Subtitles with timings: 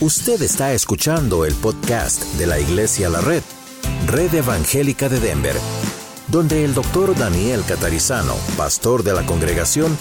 [0.00, 3.44] Usted está escuchando el podcast de la Iglesia La Red,
[4.08, 5.54] Red Evangélica de Denver,
[6.26, 9.96] donde el doctor Daniel Catarizano, pastor de la congregación,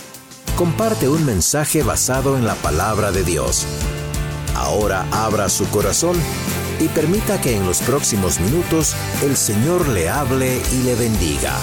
[0.56, 3.68] comparte un mensaje basado en la palabra de Dios.
[4.56, 6.18] Ahora abra su corazón
[6.80, 11.54] y permita que en los próximos minutos el Señor le hable y le bendiga.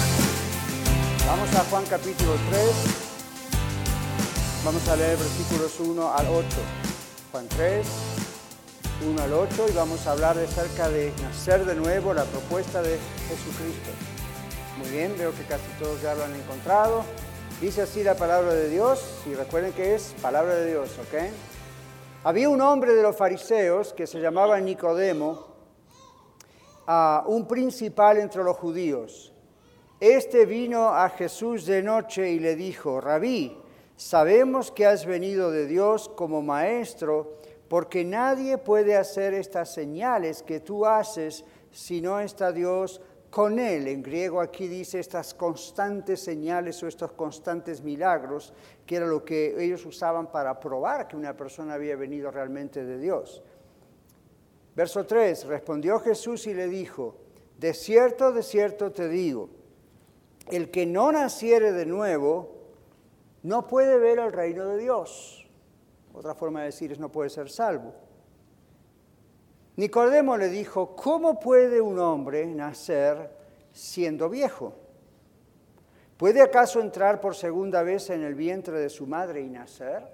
[1.27, 2.63] Vamos a Juan capítulo 3.
[4.63, 6.45] Vamos a leer versículos 1 al 8.
[7.31, 7.85] Juan 3,
[9.07, 12.99] 1 al 8 y vamos a hablar acerca de nacer de nuevo, la propuesta de
[13.27, 13.89] Jesucristo.
[14.77, 17.03] Muy bien, veo que casi todos ya lo han encontrado.
[17.59, 21.31] Dice así la palabra de Dios, y recuerden que es palabra de Dios, ¿ok?
[22.23, 25.47] Había un hombre de los fariseos que se llamaba Nicodemo,
[27.25, 29.33] un principal entre los judíos.
[29.99, 33.57] Este vino a Jesús de noche y le dijo, Rabí,
[33.95, 37.40] sabemos que has venido de Dios como maestro,
[37.71, 43.87] porque nadie puede hacer estas señales que tú haces si no está Dios con él.
[43.87, 48.53] En griego aquí dice estas constantes señales o estos constantes milagros,
[48.85, 52.99] que era lo que ellos usaban para probar que una persona había venido realmente de
[52.99, 53.41] Dios.
[54.75, 57.15] Verso 3, respondió Jesús y le dijo,
[57.57, 59.49] de cierto, de cierto te digo,
[60.47, 62.51] el que no naciere de nuevo
[63.43, 65.40] no puede ver el reino de Dios.
[66.13, 67.93] Otra forma de decir es no puede ser salvo.
[69.77, 73.31] Nicodemo le dijo, ¿cómo puede un hombre nacer
[73.71, 74.73] siendo viejo?
[76.17, 80.07] ¿Puede acaso entrar por segunda vez en el vientre de su madre y nacer?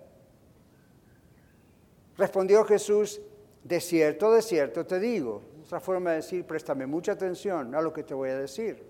[2.18, 3.20] Respondió Jesús,
[3.64, 5.42] de cierto, de cierto te digo.
[5.64, 8.82] Otra forma de decir, préstame mucha atención a lo que te voy a decir.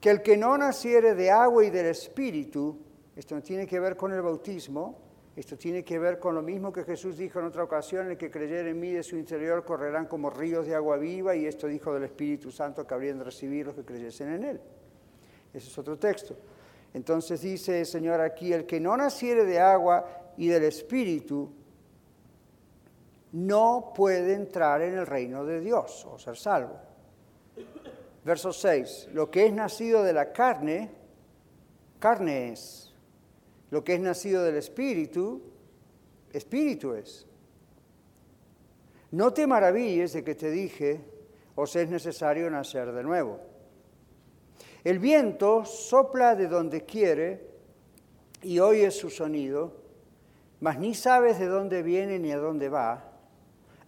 [0.00, 2.76] Que el que no naciere de agua y del espíritu,
[3.14, 5.07] esto no tiene que ver con el bautismo,
[5.38, 8.28] esto tiene que ver con lo mismo que Jesús dijo en otra ocasión, el que
[8.28, 11.94] creyera en mí de su interior correrán como ríos de agua viva, y esto dijo
[11.94, 14.60] del Espíritu Santo que habrían de recibir los que creyesen en él.
[15.54, 16.34] Ese es otro texto.
[16.92, 21.52] Entonces dice el Señor aquí, el que no naciere de agua y del Espíritu,
[23.30, 26.80] no puede entrar en el reino de Dios o ser salvo.
[28.24, 30.90] Verso 6, lo que es nacido de la carne,
[32.00, 32.87] carne es
[33.70, 35.42] lo que es nacido del Espíritu,
[36.32, 37.26] Espíritu es.
[39.10, 41.00] No te maravilles de que te dije,
[41.54, 43.40] os es necesario nacer de nuevo.
[44.84, 47.48] El viento sopla de donde quiere
[48.42, 49.72] y oyes su sonido,
[50.60, 53.12] mas ni sabes de dónde viene ni a dónde va.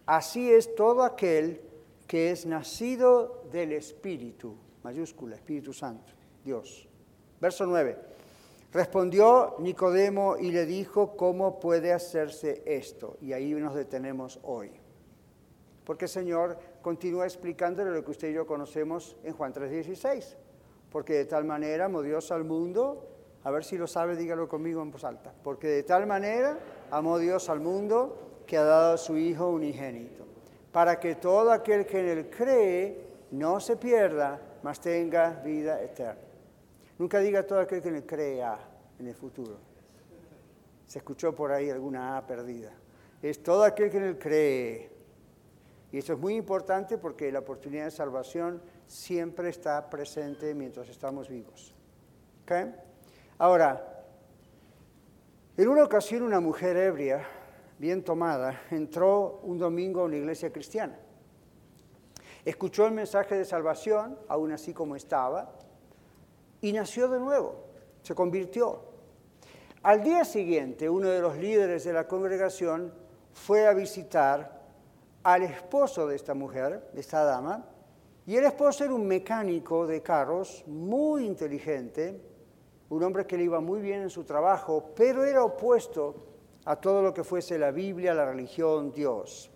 [0.05, 1.61] Así es todo aquel
[2.07, 6.11] que es nacido del Espíritu, mayúscula, Espíritu Santo,
[6.43, 6.87] Dios.
[7.39, 8.10] Verso 9.
[8.73, 13.17] Respondió Nicodemo y le dijo, ¿cómo puede hacerse esto?
[13.19, 14.71] Y ahí nos detenemos hoy.
[15.83, 20.37] Porque el Señor continúa explicándole lo que usted y yo conocemos en Juan 3:16.
[20.89, 23.07] Porque de tal manera amó Dios al mundo,
[23.43, 25.33] a ver si lo sabe, dígalo conmigo en voz alta.
[25.43, 26.57] Porque de tal manera
[26.91, 30.25] amó Dios al mundo que ha dado a su Hijo unigénito,
[30.71, 36.30] para que todo aquel que en él cree no se pierda, mas tenga vida eterna.
[37.01, 38.59] Nunca diga todo aquel que le crea
[38.99, 39.57] en el futuro.
[40.85, 42.73] Se escuchó por ahí alguna A perdida.
[43.23, 44.91] Es todo aquel que en él cree.
[45.91, 51.27] Y eso es muy importante porque la oportunidad de salvación siempre está presente mientras estamos
[51.27, 51.73] vivos.
[53.39, 54.05] Ahora,
[55.57, 57.25] en una ocasión una mujer ebria,
[57.79, 60.99] bien tomada, entró un domingo a una iglesia cristiana.
[62.45, 65.57] Escuchó el mensaje de salvación, aún así como estaba,
[66.61, 67.55] y nació de nuevo,
[68.01, 68.81] se convirtió.
[69.83, 72.93] Al día siguiente, uno de los líderes de la congregación
[73.33, 74.61] fue a visitar
[75.23, 77.65] al esposo de esta mujer, de esta dama,
[78.25, 82.21] y el esposo era un mecánico de carros muy inteligente,
[82.89, 86.27] un hombre que le iba muy bien en su trabajo, pero era opuesto
[86.65, 89.49] a todo lo que fuese la Biblia, la religión, Dios.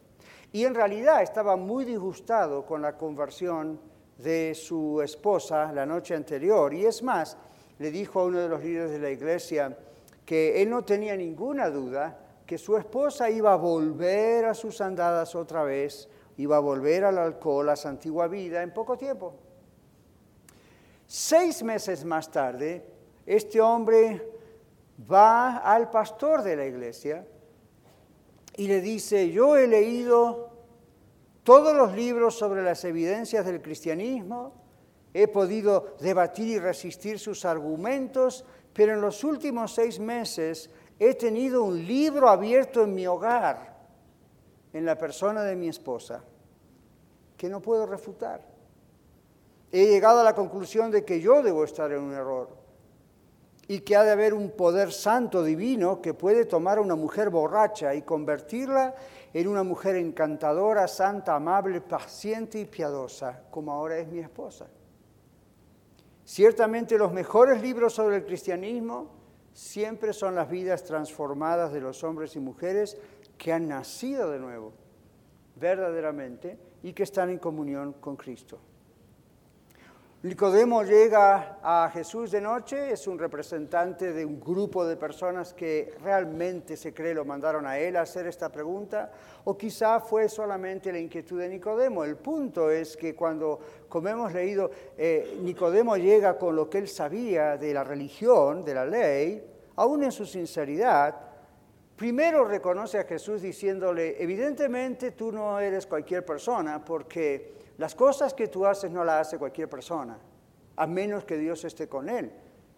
[0.52, 3.80] Y en realidad estaba muy disgustado con la conversión
[4.18, 6.74] de su esposa la noche anterior.
[6.74, 7.38] Y es más,
[7.80, 9.78] le dijo a uno de los líderes de la iglesia
[10.26, 15.36] que él no tenía ninguna duda que su esposa iba a volver a sus andadas
[15.36, 16.08] otra vez,
[16.38, 19.34] iba a volver al alcohol, a su antigua vida, en poco tiempo.
[21.08, 22.86] Seis meses más tarde,
[23.26, 24.32] este hombre
[25.12, 27.26] va al pastor de la iglesia
[28.56, 30.55] y le dice, yo he leído
[31.46, 34.52] todos los libros sobre las evidencias del cristianismo,
[35.14, 38.44] he podido debatir y resistir sus argumentos,
[38.74, 43.78] pero en los últimos seis meses he tenido un libro abierto en mi hogar
[44.74, 46.24] en la persona de mi esposa
[47.38, 48.42] que no puedo refutar.
[49.72, 52.50] He llegado a la conclusión de que yo debo estar en un error
[53.68, 57.30] y que ha de haber un poder santo divino que puede tomar a una mujer
[57.30, 58.96] borracha y convertirla
[59.36, 64.68] en una mujer encantadora, santa, amable, paciente y piadosa, como ahora es mi esposa.
[66.24, 69.10] Ciertamente los mejores libros sobre el cristianismo
[69.52, 72.98] siempre son las vidas transformadas de los hombres y mujeres
[73.38, 74.72] que han nacido de nuevo,
[75.58, 78.58] verdaderamente, y que están en comunión con Cristo.
[80.26, 85.94] Nicodemo llega a Jesús de noche, es un representante de un grupo de personas que
[86.04, 89.12] realmente se cree lo mandaron a él a hacer esta pregunta,
[89.44, 92.04] o quizá fue solamente la inquietud de Nicodemo.
[92.04, 96.88] El punto es que cuando, como hemos leído, eh, Nicodemo llega con lo que él
[96.88, 99.44] sabía de la religión, de la ley,
[99.76, 101.16] aún en su sinceridad,
[101.96, 108.48] primero reconoce a Jesús diciéndole, evidentemente tú no eres cualquier persona porque las cosas que
[108.48, 110.18] tú haces no las hace cualquier persona,
[110.76, 112.32] a menos que Dios esté con él.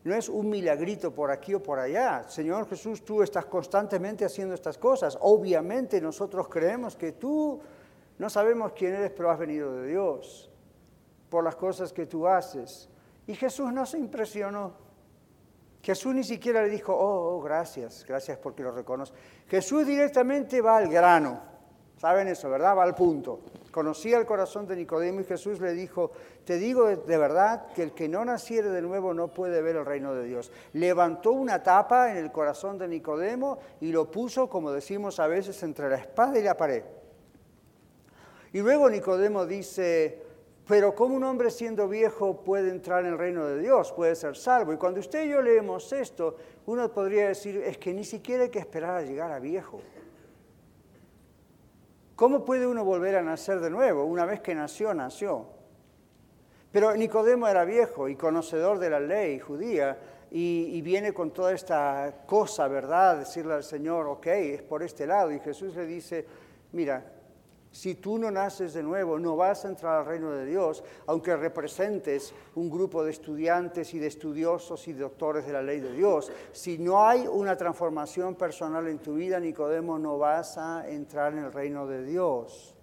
[0.03, 2.23] No es un milagrito por aquí o por allá.
[2.29, 5.17] Señor Jesús, tú estás constantemente haciendo estas cosas.
[5.21, 7.59] Obviamente nosotros creemos que tú
[8.17, 10.49] no sabemos quién eres, pero has venido de Dios
[11.29, 12.89] por las cosas que tú haces.
[13.27, 14.73] Y Jesús no se impresionó.
[15.83, 19.13] Jesús ni siquiera le dijo, oh, oh gracias, gracias porque lo reconoce.
[19.47, 21.56] Jesús directamente va al grano.
[21.97, 22.77] Saben eso, ¿verdad?
[22.77, 23.39] Va al punto.
[23.71, 26.11] Conocía el corazón de Nicodemo y Jesús le dijo,
[26.45, 29.85] te digo de verdad que el que no naciere de nuevo no puede ver el
[29.85, 30.51] reino de Dios.
[30.73, 35.61] Levantó una tapa en el corazón de Nicodemo y lo puso, como decimos a veces,
[35.63, 36.83] entre la espada y la pared.
[38.53, 40.23] Y luego Nicodemo dice,
[40.67, 43.91] pero ¿cómo un hombre siendo viejo puede entrar en el reino de Dios?
[43.91, 44.73] Puede ser salvo.
[44.73, 46.35] Y cuando usted y yo leemos esto,
[46.65, 49.81] uno podría decir, es que ni siquiera hay que esperar a llegar a viejo.
[52.17, 54.03] ¿Cómo puede uno volver a nacer de nuevo?
[54.03, 55.45] Una vez que nació, nació.
[56.71, 59.99] Pero Nicodemo era viejo y conocedor de la ley judía
[60.31, 63.19] y, viene con toda esta cosa, ¿verdad?
[63.19, 65.31] Decirle al Señor, ok, es por este lado.
[65.31, 66.25] Y Jesús le dice,
[66.71, 67.05] mira,
[67.71, 71.35] si tú no naces de nuevo, no vas a entrar al reino de Dios, aunque
[71.35, 76.31] representes un grupo de estudiantes y de estudiosos y doctores de la ley de Dios.
[76.51, 81.39] Si no hay una transformación personal en tu vida, Nicodemo, no vas a entrar en
[81.39, 82.73] el reino de Dios.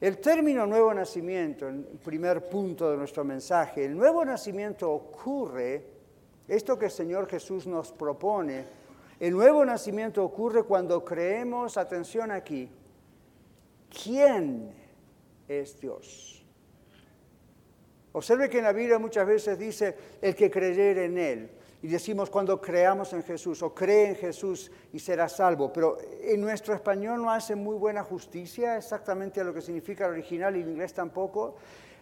[0.00, 1.70] El término nuevo nacimiento,
[2.04, 5.86] primer punto de nuestro mensaje, el nuevo nacimiento ocurre,
[6.48, 8.64] esto que el Señor Jesús nos propone,
[9.20, 12.68] el nuevo nacimiento ocurre cuando creemos, atención aquí,
[13.92, 14.72] quién
[15.48, 16.44] es Dios.
[18.12, 21.50] Observe que en la Biblia muchas veces dice el que creyere en Él.
[21.82, 25.72] Y decimos cuando creamos en Jesús o cree en Jesús y será salvo.
[25.72, 30.12] Pero en nuestro español no hace muy buena justicia exactamente a lo que significa el
[30.12, 31.56] original y en inglés tampoco.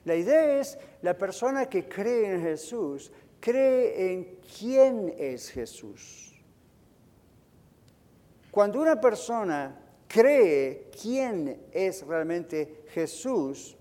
[0.04, 6.34] La idea es la persona que cree en Jesús, cree en quién es Jesús.
[8.50, 9.79] Cuando una persona
[10.10, 13.76] cree quién es realmente Jesús,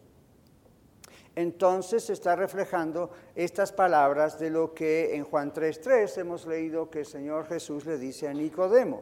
[1.36, 7.06] entonces está reflejando estas palabras de lo que en Juan 3.3 hemos leído que el
[7.06, 9.02] Señor Jesús le dice a Nicodemo.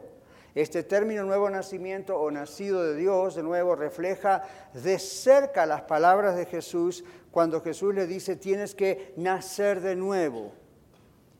[0.54, 4.42] Este término nuevo nacimiento o nacido de Dios, de nuevo, refleja
[4.72, 10.52] de cerca las palabras de Jesús cuando Jesús le dice tienes que nacer de nuevo.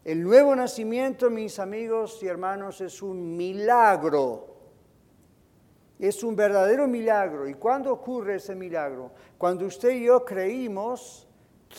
[0.04, 4.57] El nuevo nacimiento, mis amigos y hermanos, es un milagro
[5.98, 7.48] es un verdadero milagro.
[7.48, 9.10] ¿Y cuándo ocurre ese milagro?
[9.36, 11.26] Cuando usted y yo creímos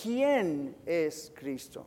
[0.01, 1.85] quién es Cristo.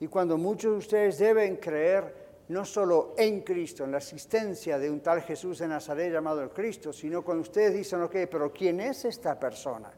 [0.00, 4.90] Y cuando muchos de ustedes deben creer no solo en Cristo, en la existencia de
[4.90, 8.80] un tal Jesús de Nazaret llamado el Cristo, sino cuando ustedes dicen, ok, pero ¿quién
[8.80, 9.92] es esta persona?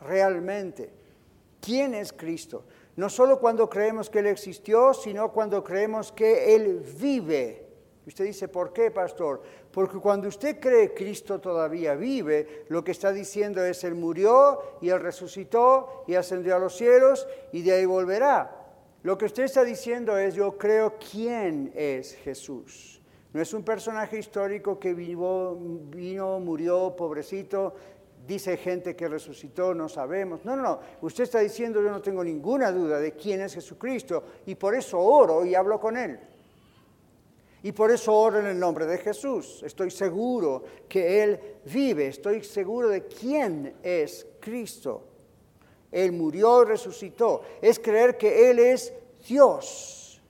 [0.00, 0.90] Realmente,
[1.60, 2.64] ¿quién es Cristo?
[2.96, 7.61] No solo cuando creemos que Él existió, sino cuando creemos que Él vive
[8.06, 9.42] Usted dice, ¿por qué, pastor?
[9.70, 14.60] Porque cuando usted cree que Cristo todavía vive, lo que está diciendo es, Él murió
[14.80, 18.58] y Él resucitó y ascendió a los cielos y de ahí volverá.
[19.04, 23.00] Lo que usted está diciendo es, yo creo quién es Jesús.
[23.32, 27.74] No es un personaje histórico que vino, vino murió, pobrecito,
[28.26, 30.44] dice gente que resucitó, no sabemos.
[30.44, 30.80] No, no, no.
[31.00, 34.98] Usted está diciendo, yo no tengo ninguna duda de quién es Jesucristo y por eso
[34.98, 36.18] oro y hablo con Él.
[37.64, 39.62] Y por eso oro en el nombre de Jesús.
[39.62, 45.04] Estoy seguro que Él vive, estoy seguro de quién es Cristo.
[45.92, 47.42] Él murió y resucitó.
[47.60, 48.92] Es creer que Él es
[49.28, 50.20] Dios.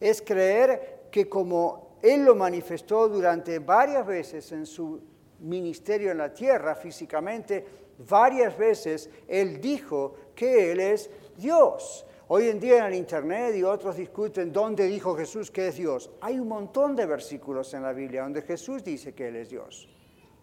[0.00, 5.00] Es creer que como Él lo manifestó durante varias veces en su
[5.40, 7.66] ministerio en la tierra físicamente,
[8.08, 12.06] varias veces Él dijo que Él es Dios.
[12.30, 16.10] Hoy en día en el Internet y otros discuten dónde dijo Jesús que es Dios.
[16.20, 19.88] Hay un montón de versículos en la Biblia donde Jesús dice que Él es Dios,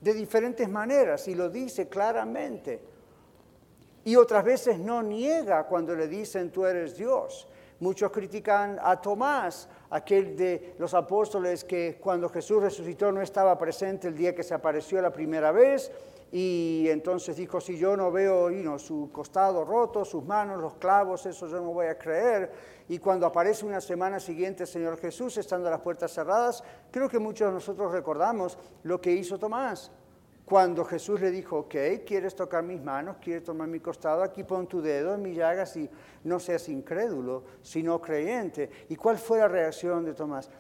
[0.02, 2.82] de diferentes maneras, y lo dice claramente.
[4.04, 7.48] Y otras veces no niega cuando le dicen tú eres Dios.
[7.86, 14.08] Muchos critican a Tomás, aquel de los apóstoles que cuando Jesús resucitó no estaba presente
[14.08, 15.92] el día que se apareció la primera vez
[16.32, 18.50] y entonces dijo, si yo no veo
[18.80, 22.52] su costado roto, sus manos, los clavos, eso yo no voy a creer.
[22.90, 27.20] Y cuando aparece una semana siguiente el Señor Jesús, estando las puertas cerradas, creo que
[27.20, 29.92] muchos de nosotros recordamos lo que hizo Tomás.
[30.46, 31.76] Cuando Jesús le dijo, ok,
[32.06, 33.18] ¿quieres tocar mis manos?
[33.20, 34.22] ¿Quieres tomar mi costado?
[34.22, 35.90] Aquí pon tu dedo en mi llagas y
[36.24, 38.70] no seas incrédulo, sino creyente.
[38.90, 40.52] ¿Y cuál fue la reacción de Tomás?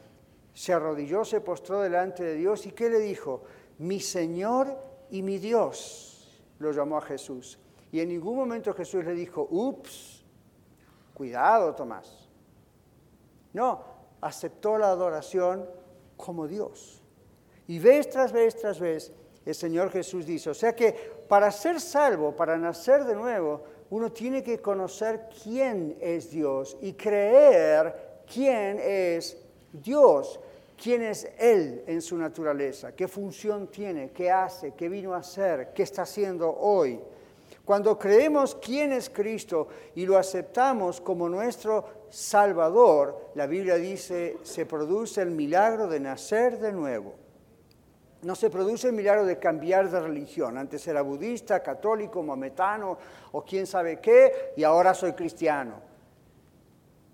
[0.55, 3.43] Se arrodilló, se postró delante de Dios y ¿qué le dijo?
[3.77, 4.75] Mi Señor
[5.11, 7.59] y mi Dios lo llamó a Jesús.
[7.91, 10.25] Y en ningún momento Jesús le dijo, ups,
[11.13, 12.27] cuidado Tomás.
[13.53, 13.83] No,
[14.19, 15.69] aceptó la adoración
[16.17, 17.03] como Dios.
[17.67, 19.13] Y vez tras vez tras vez
[19.45, 20.91] el Señor Jesús dice, o sea que
[21.27, 26.93] para ser salvo, para nacer de nuevo, uno tiene que conocer quién es Dios y
[26.93, 29.37] creer quién es
[29.71, 30.39] Dios
[30.81, 35.71] quién es Él en su naturaleza, qué función tiene, qué hace, qué vino a hacer,
[35.73, 36.99] qué está haciendo hoy.
[37.63, 44.65] Cuando creemos quién es Cristo y lo aceptamos como nuestro Salvador, la Biblia dice, se
[44.65, 47.24] produce el milagro de nacer de nuevo.
[48.25, 50.57] No se produce el milagro de cambiar de religión.
[50.57, 52.97] Antes era budista, católico, maometano
[53.33, 55.75] o quién sabe qué, y ahora soy cristiano.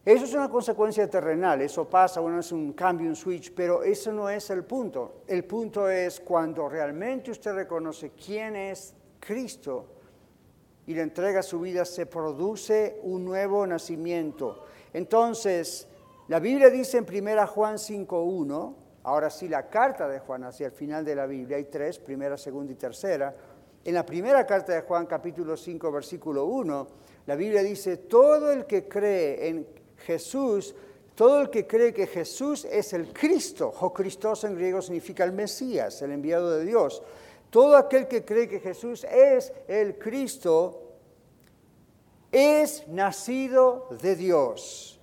[0.05, 4.13] Eso es una consecuencia terrenal, eso pasa, bueno, es un cambio, un switch, pero eso
[4.13, 5.23] no es el punto.
[5.27, 9.87] El punto es cuando realmente usted reconoce quién es Cristo
[10.87, 14.63] y le entrega su vida, se produce un nuevo nacimiento.
[14.93, 15.89] Entonces,
[16.29, 20.71] la Biblia dice en 1 Juan 5.1, ahora sí la carta de Juan hacia el
[20.71, 23.35] final de la Biblia, hay tres, primera, segunda y tercera.
[23.83, 26.87] En la primera carta de Juan, capítulo 5, versículo 1,
[27.25, 29.67] la Biblia dice, todo el que cree en
[29.97, 30.75] Jesús,
[31.15, 35.31] todo el que cree que Jesús es el Cristo, o Christos en griego significa el
[35.31, 37.01] Mesías, el enviado de Dios,
[37.49, 40.93] todo aquel que cree que Jesús es el Cristo,
[42.31, 44.99] es nacido de Dios.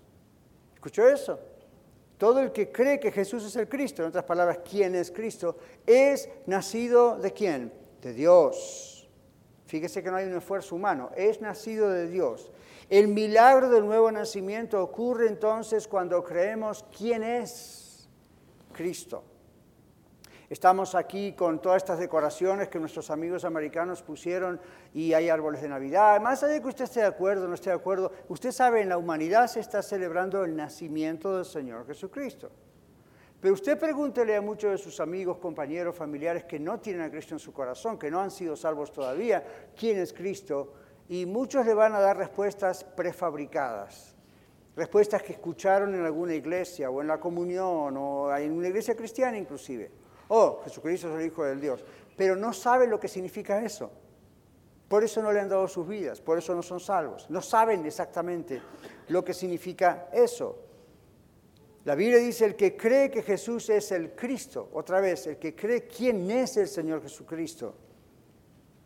[0.74, 1.38] ¿Escuchó eso?
[2.18, 5.56] Todo el que cree que Jesús es el Cristo, en otras palabras, ¿quién es Cristo?
[5.86, 7.72] Es nacido de quién?
[8.02, 9.08] De Dios.
[9.66, 12.50] Fíjese que no hay un esfuerzo humano, es nacido de Dios.
[12.90, 18.08] El milagro del nuevo nacimiento ocurre entonces cuando creemos quién es
[18.72, 19.22] Cristo.
[20.50, 24.58] Estamos aquí con todas estas decoraciones que nuestros amigos americanos pusieron
[24.94, 26.18] y hay árboles de Navidad.
[26.22, 28.80] Más allá de que usted esté de acuerdo o no esté de acuerdo, usted sabe,
[28.80, 32.50] en la humanidad se está celebrando el nacimiento del Señor Jesucristo.
[33.42, 37.34] Pero usted pregúntele a muchos de sus amigos, compañeros, familiares que no tienen a Cristo
[37.34, 39.44] en su corazón, que no han sido salvos todavía,
[39.76, 40.72] quién es Cristo
[41.10, 44.16] y muchos le van a dar respuestas prefabricadas,
[44.74, 49.36] respuestas que escucharon en alguna iglesia o en la comunión o en una iglesia cristiana
[49.36, 50.07] inclusive.
[50.28, 51.84] Oh, Jesucristo es el Hijo del Dios,
[52.16, 53.90] pero no saben lo que significa eso.
[54.88, 57.28] Por eso no le han dado sus vidas, por eso no son salvos.
[57.28, 58.62] No saben exactamente
[59.08, 60.64] lo que significa eso.
[61.84, 65.54] La Biblia dice, el que cree que Jesús es el Cristo, otra vez, el que
[65.54, 67.74] cree quién es el Señor Jesucristo.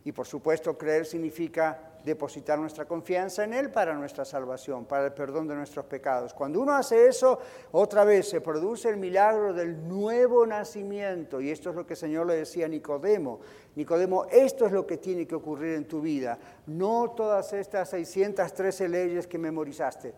[0.05, 5.13] Y por supuesto, creer significa depositar nuestra confianza en Él para nuestra salvación, para el
[5.13, 6.33] perdón de nuestros pecados.
[6.33, 7.39] Cuando uno hace eso,
[7.71, 11.39] otra vez se produce el milagro del nuevo nacimiento.
[11.39, 13.39] Y esto es lo que el Señor le decía a Nicodemo.
[13.75, 18.89] Nicodemo, esto es lo que tiene que ocurrir en tu vida, no todas estas 613
[18.89, 20.13] leyes que memorizaste.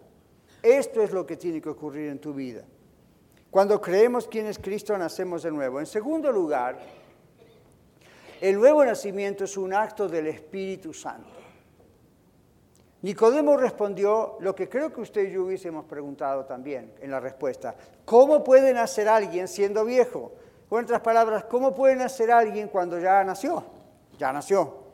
[0.61, 2.65] Esto es lo que tiene que ocurrir en tu vida.
[3.51, 5.79] Cuando creemos quién es Cristo, nacemos de nuevo.
[5.79, 6.77] En segundo lugar,
[8.41, 11.34] el nuevo nacimiento es un acto del Espíritu Santo.
[13.05, 17.75] Nicodemo respondió lo que creo que usted y yo hubiésemos preguntado también en la respuesta.
[18.03, 20.31] ¿Cómo puede nacer alguien siendo viejo?
[20.69, 23.63] O otras palabras, ¿cómo puede nacer alguien cuando ya nació?
[24.17, 24.85] Ya nació.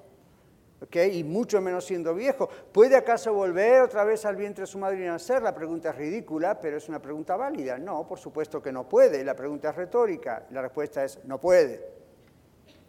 [0.94, 2.50] Y mucho menos siendo viejo.
[2.74, 5.42] ¿Puede acaso volver otra vez al vientre de su madre y nacer?
[5.42, 7.78] La pregunta es ridícula, pero es una pregunta válida.
[7.78, 9.24] No, por supuesto que no puede.
[9.24, 10.48] La pregunta es retórica.
[10.52, 11.82] La respuesta es no puede.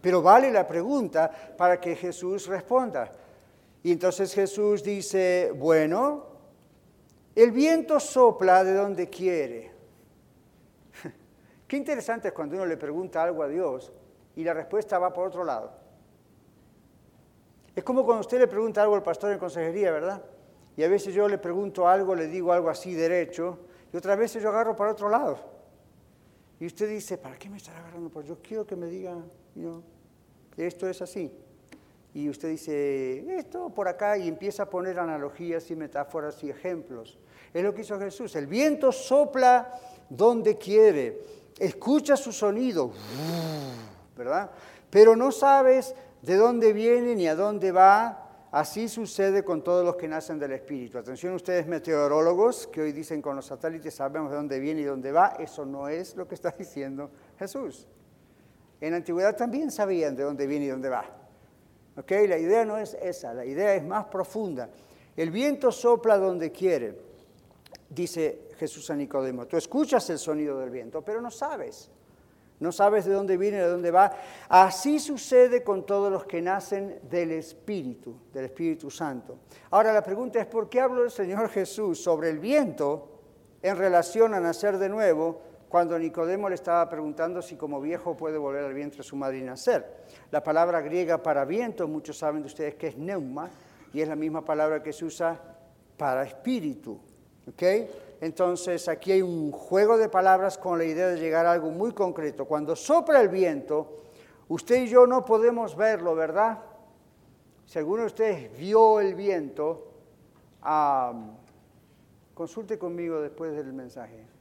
[0.01, 3.09] Pero vale la pregunta para que Jesús responda.
[3.83, 6.27] Y entonces Jesús dice, bueno,
[7.35, 9.73] el viento sopla de donde quiere.
[11.67, 13.93] Qué interesante es cuando uno le pregunta algo a Dios
[14.37, 15.73] y la respuesta va por otro lado.
[17.75, 20.23] Es como cuando usted le pregunta algo al pastor en consejería, ¿verdad?
[20.77, 23.59] Y a veces yo le pregunto algo, le digo algo así derecho,
[23.93, 25.39] y otras veces yo agarro para otro lado.
[26.61, 28.11] Y usted dice, ¿para qué me está agarrando?
[28.11, 29.17] Pues yo quiero que me diga,
[30.57, 31.35] esto es así.
[32.15, 37.19] Y usted dice, esto por acá, y empieza a poner analogías y metáforas y ejemplos.
[37.55, 38.37] Es lo que hizo Jesús.
[38.37, 39.73] El viento sopla
[40.11, 41.23] donde quiere,
[41.59, 42.93] escucha su sonido,
[44.17, 44.51] ¿verdad?
[44.91, 48.19] Pero no sabes de dónde viene ni a dónde va.
[48.51, 50.99] Así sucede con todos los que nacen del Espíritu.
[50.99, 55.11] Atención ustedes meteorólogos que hoy dicen con los satélites sabemos de dónde viene y dónde
[55.11, 55.37] va.
[55.39, 57.89] Eso no es lo que está diciendo Jesús.
[58.83, 61.22] En la antigüedad también sabían de dónde viene y dónde va.
[61.95, 64.71] La idea no es esa, la idea es más profunda.
[65.17, 66.99] El viento sopla donde quiere,
[67.89, 69.47] dice Jesús a Nicodemo.
[69.47, 71.91] Tú escuchas el sonido del viento, pero no sabes
[72.63, 74.13] no sabes de dónde viene, de dónde va.
[74.49, 79.39] Así sucede con todos los que nacen del Espíritu, del Espíritu Santo.
[79.71, 83.09] Ahora la pregunta es, ¿por qué habló el Señor Jesús sobre el viento
[83.61, 88.37] en relación a nacer de nuevo cuando Nicodemo le estaba preguntando si como viejo puede
[88.37, 90.05] volver al vientre de su madre y nacer?
[90.31, 93.49] La palabra griega para viento, muchos saben de ustedes que es neuma,
[93.91, 95.41] y es la misma palabra que se usa
[95.97, 97.01] para espíritu.
[97.49, 97.91] ¿okay?
[98.21, 101.93] Entonces aquí hay un juego de palabras con la idea de llegar a algo muy
[101.93, 102.45] concreto.
[102.45, 104.03] Cuando sopla el viento,
[104.49, 106.59] usted y yo no podemos verlo, ¿verdad?
[107.65, 109.89] Si alguno de ustedes vio el viento,
[112.35, 114.32] consulte conmigo después del mensaje.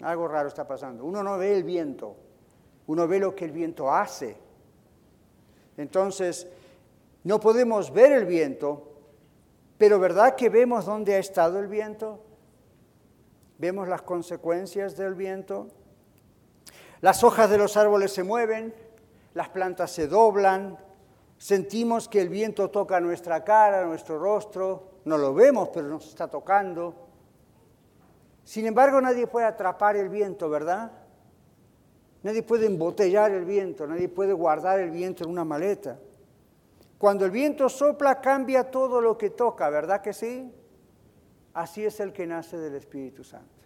[0.00, 1.04] Algo raro está pasando.
[1.04, 2.16] Uno no ve el viento,
[2.86, 4.36] uno ve lo que el viento hace.
[5.76, 6.46] Entonces,
[7.24, 8.92] no podemos ver el viento,
[9.78, 12.26] pero ¿verdad que vemos dónde ha estado el viento?
[13.58, 15.68] vemos las consecuencias del viento.
[17.00, 18.74] Las hojas de los árboles se mueven,
[19.34, 20.78] las plantas se doblan,
[21.38, 26.28] sentimos que el viento toca nuestra cara, nuestro rostro, no lo vemos, pero nos está
[26.28, 27.05] tocando.
[28.46, 30.92] Sin embargo, nadie puede atrapar el viento, ¿verdad?
[32.22, 35.98] Nadie puede embotellar el viento, nadie puede guardar el viento en una maleta.
[36.96, 40.54] Cuando el viento sopla, cambia todo lo que toca, ¿verdad que sí?
[41.54, 43.64] Así es el que nace del Espíritu Santo.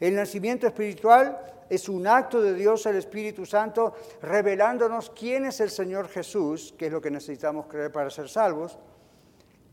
[0.00, 1.38] El nacimiento espiritual
[1.68, 6.86] es un acto de Dios, el Espíritu Santo, revelándonos quién es el Señor Jesús, que
[6.86, 8.78] es lo que necesitamos creer para ser salvos.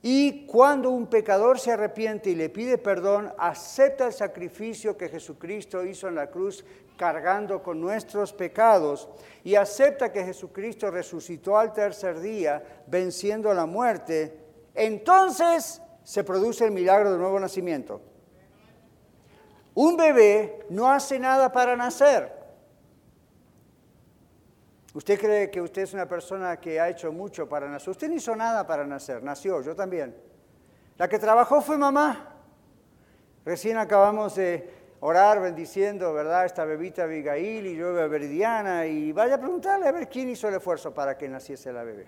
[0.10, 5.84] Y cuando un pecador se arrepiente y le pide perdón, acepta el sacrificio que Jesucristo
[5.84, 6.64] hizo en la cruz
[6.96, 9.10] cargando con nuestros pecados
[9.44, 14.40] y acepta que Jesucristo resucitó al tercer día venciendo la muerte,
[14.74, 18.00] entonces se produce el milagro del nuevo nacimiento.
[19.74, 22.37] Un bebé no hace nada para nacer.
[24.98, 27.92] Usted cree que usted es una persona que ha hecho mucho para nacer.
[27.92, 30.18] Usted no hizo nada para nacer, nació, yo también.
[30.98, 32.34] La que trabajó fue mamá.
[33.46, 36.46] Recién acabamos de orar bendiciendo, ¿verdad?
[36.46, 40.56] Esta bebita Abigail y yo Veridiana y vaya a preguntarle a ver quién hizo el
[40.56, 42.08] esfuerzo para que naciese la bebé.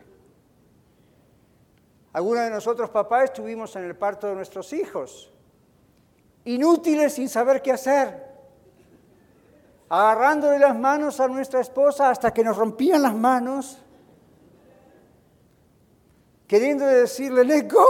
[2.14, 5.32] Algunos de nosotros, papás, estuvimos en el parto de nuestros hijos,
[6.44, 8.29] inútiles sin saber qué hacer,
[9.90, 13.82] agarrándole las manos a nuestra esposa hasta que nos rompían las manos,
[16.48, 17.86] queriendo decirle, let go,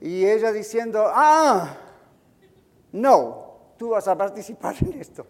[0.00, 1.76] y ella diciendo, ah,
[2.92, 3.46] no,
[3.78, 5.26] tú vas a participar en esto.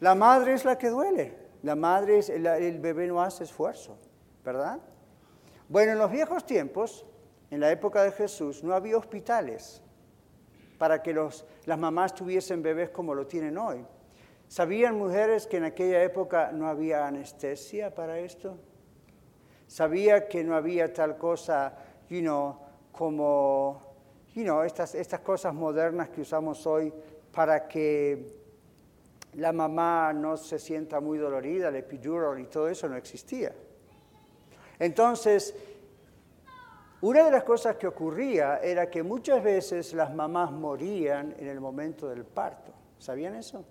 [0.00, 3.96] La madre es la que duele, la madre, es, el bebé no hace esfuerzo,
[4.44, 4.78] ¿verdad?
[5.68, 7.06] Bueno, en los viejos tiempos,
[7.50, 9.82] en la época de Jesús, no había hospitales
[10.78, 13.86] para que las mamás tuviesen bebés como lo tienen hoy.
[14.52, 18.58] ¿Sabían mujeres que en aquella época no había anestesia para esto?
[19.66, 21.74] ¿Sabía que no había tal cosa,
[22.10, 22.58] you know,
[22.92, 23.80] como,
[24.34, 26.92] you know, estas, estas cosas modernas que usamos hoy
[27.32, 28.26] para que
[29.36, 33.54] la mamá no se sienta muy dolorida, el epidural y todo eso no existía?
[34.78, 35.56] Entonces,
[37.00, 41.58] una de las cosas que ocurría era que muchas veces las mamás morían en el
[41.58, 42.70] momento del parto.
[42.98, 43.64] ¿Sabían eso?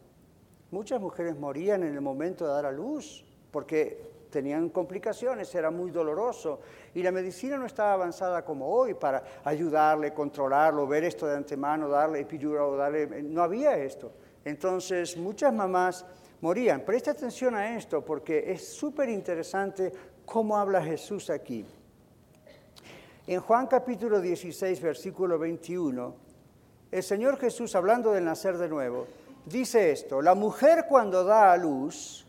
[0.72, 5.92] Muchas mujeres morían en el momento de dar a luz porque tenían complicaciones, era muy
[5.92, 6.62] doloroso
[6.96, 11.90] y la medicina no estaba avanzada como hoy para ayudarle, controlarlo, ver esto de antemano,
[11.90, 13.22] darle epidural, darle...
[13.22, 14.14] No había esto.
[14.46, 16.06] Entonces muchas mamás
[16.40, 16.86] morían.
[16.86, 19.92] Presta atención a esto porque es súper interesante
[20.26, 21.66] cómo habla Jesús aquí.
[23.28, 26.16] En Juan capítulo 16, versículo 21,
[26.92, 29.06] el Señor Jesús, hablando del nacer de nuevo,
[29.46, 32.26] dice esto, la mujer cuando da a luz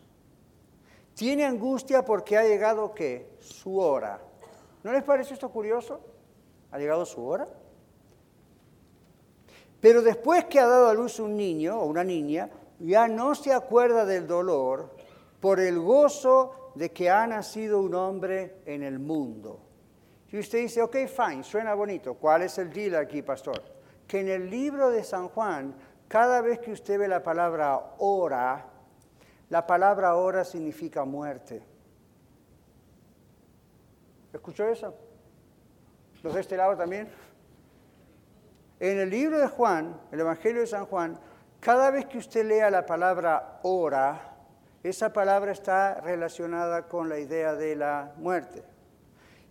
[1.13, 3.35] tiene angustia porque ha llegado qué?
[3.39, 4.19] Su hora.
[4.83, 6.01] ¿No les parece esto curioso?
[6.71, 7.47] ¿Ha llegado su hora?
[9.79, 12.49] Pero después que ha dado a luz un niño o una niña,
[12.79, 14.95] ya no se acuerda del dolor
[15.39, 19.59] por el gozo de que ha nacido un hombre en el mundo.
[20.31, 22.15] Y usted dice, ok, fine, suena bonito.
[22.15, 23.61] ¿Cuál es el deal aquí, pastor?
[24.07, 25.75] Que en el libro de San Juan,
[26.07, 28.65] cada vez que usted ve la palabra hora,
[29.49, 31.63] la palabra hora significa muerte.
[34.31, 34.95] ¿Escuchó eso?
[36.23, 37.09] ¿Los de este lado también?
[38.79, 41.19] En el libro de Juan, el Evangelio de San Juan,
[41.59, 44.33] cada vez que usted lea la palabra hora,
[44.83, 48.63] esa palabra está relacionada con la idea de la muerte.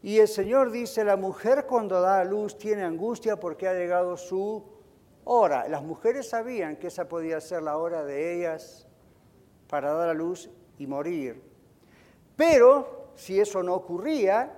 [0.02, 4.16] Y el Señor dice, la mujer cuando da a luz tiene angustia porque ha llegado
[4.16, 4.71] su
[5.24, 5.68] hora.
[5.68, 8.86] Las mujeres sabían que esa podía ser la hora de ellas
[9.68, 11.42] para dar a luz y morir.
[12.36, 14.52] Pero si eso no ocurría,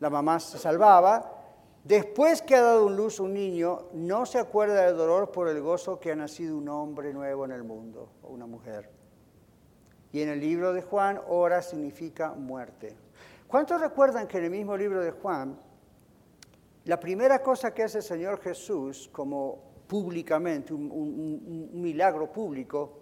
[0.00, 1.32] la mamá se salvaba.
[1.84, 6.00] Después que ha dado luz un niño, no se acuerda del dolor por el gozo
[6.00, 8.90] que ha nacido un hombre nuevo en el mundo o una mujer.
[10.12, 12.96] Y en el libro de Juan, hora significa muerte.
[13.46, 15.58] ¿Cuántos recuerdan que en el mismo libro de Juan,
[16.84, 22.92] la primera cosa que hace el Señor Jesús, como públicamente, un, milagro público,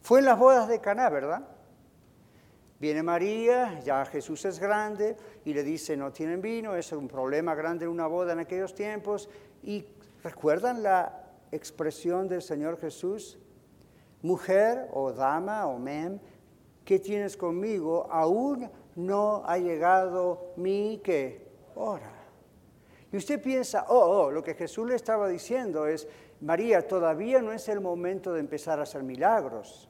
[0.00, 1.48] fue en las bodas de Caná, ¿verdad?
[2.78, 7.54] Viene María, ya Jesús es grande, y le dice, no tienen vino, es un problema
[7.54, 9.28] grande en una boda en aquellos tiempos.
[9.62, 9.86] Y
[10.22, 13.38] recuerdan la expresión del Señor Jesús,
[14.22, 16.18] mujer o dama o mem,
[16.84, 18.06] ¿qué tienes conmigo?
[18.10, 21.46] Aún no ha llegado mi ¿qué?
[21.74, 22.13] hora.
[23.14, 26.08] Y usted piensa, oh, oh, lo que Jesús le estaba diciendo es,
[26.40, 29.88] María, todavía no es el momento de empezar a hacer milagros.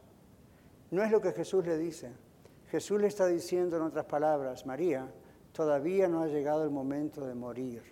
[0.90, 2.12] No es lo que Jesús le dice.
[2.68, 5.10] Jesús le está diciendo en otras palabras, María,
[5.52, 7.82] todavía no ha llegado el momento de morir.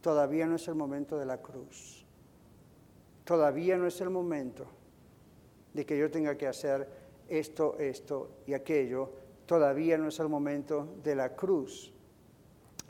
[0.00, 2.06] Todavía no es el momento de la cruz.
[3.24, 4.64] Todavía no es el momento
[5.74, 6.88] de que yo tenga que hacer
[7.28, 9.10] esto, esto y aquello
[9.44, 11.92] todavía no es el momento de la cruz.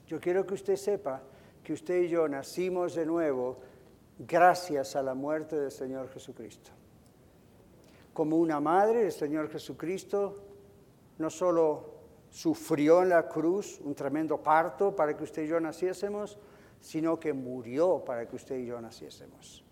[0.07, 1.23] Yo quiero que usted sepa
[1.63, 3.59] que usted y yo nacimos de nuevo
[4.19, 6.71] gracias a la muerte del Señor Jesucristo.
[8.13, 10.37] Como una madre, el Señor Jesucristo
[11.19, 11.97] no solo
[12.31, 16.39] sufrió en la cruz un tremendo parto para que usted y yo naciésemos,
[16.81, 19.66] sino que murió para que usted y yo naciésemos.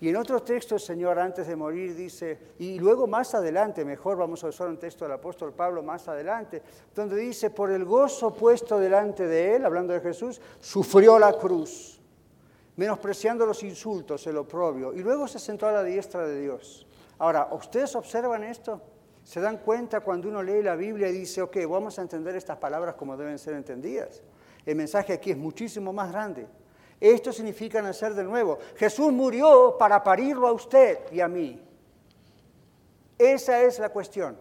[0.00, 4.18] Y en otro texto el Señor antes de morir dice, y luego más adelante, mejor
[4.18, 6.62] vamos a usar un texto del apóstol Pablo más adelante,
[6.94, 11.98] donde dice, por el gozo puesto delante de él, hablando de Jesús, sufrió la cruz,
[12.76, 16.86] menospreciando los insultos, el oprobio, y luego se sentó a la diestra de Dios.
[17.18, 18.82] Ahora, ¿ustedes observan esto?
[19.24, 22.58] ¿Se dan cuenta cuando uno lee la Biblia y dice, ok, vamos a entender estas
[22.58, 24.22] palabras como deben ser entendidas?
[24.66, 26.46] El mensaje aquí es muchísimo más grande.
[27.00, 28.58] Esto significa nacer de nuevo.
[28.76, 31.62] Jesús murió para parirlo a usted y a mí.
[33.18, 34.36] Esa es la cuestión.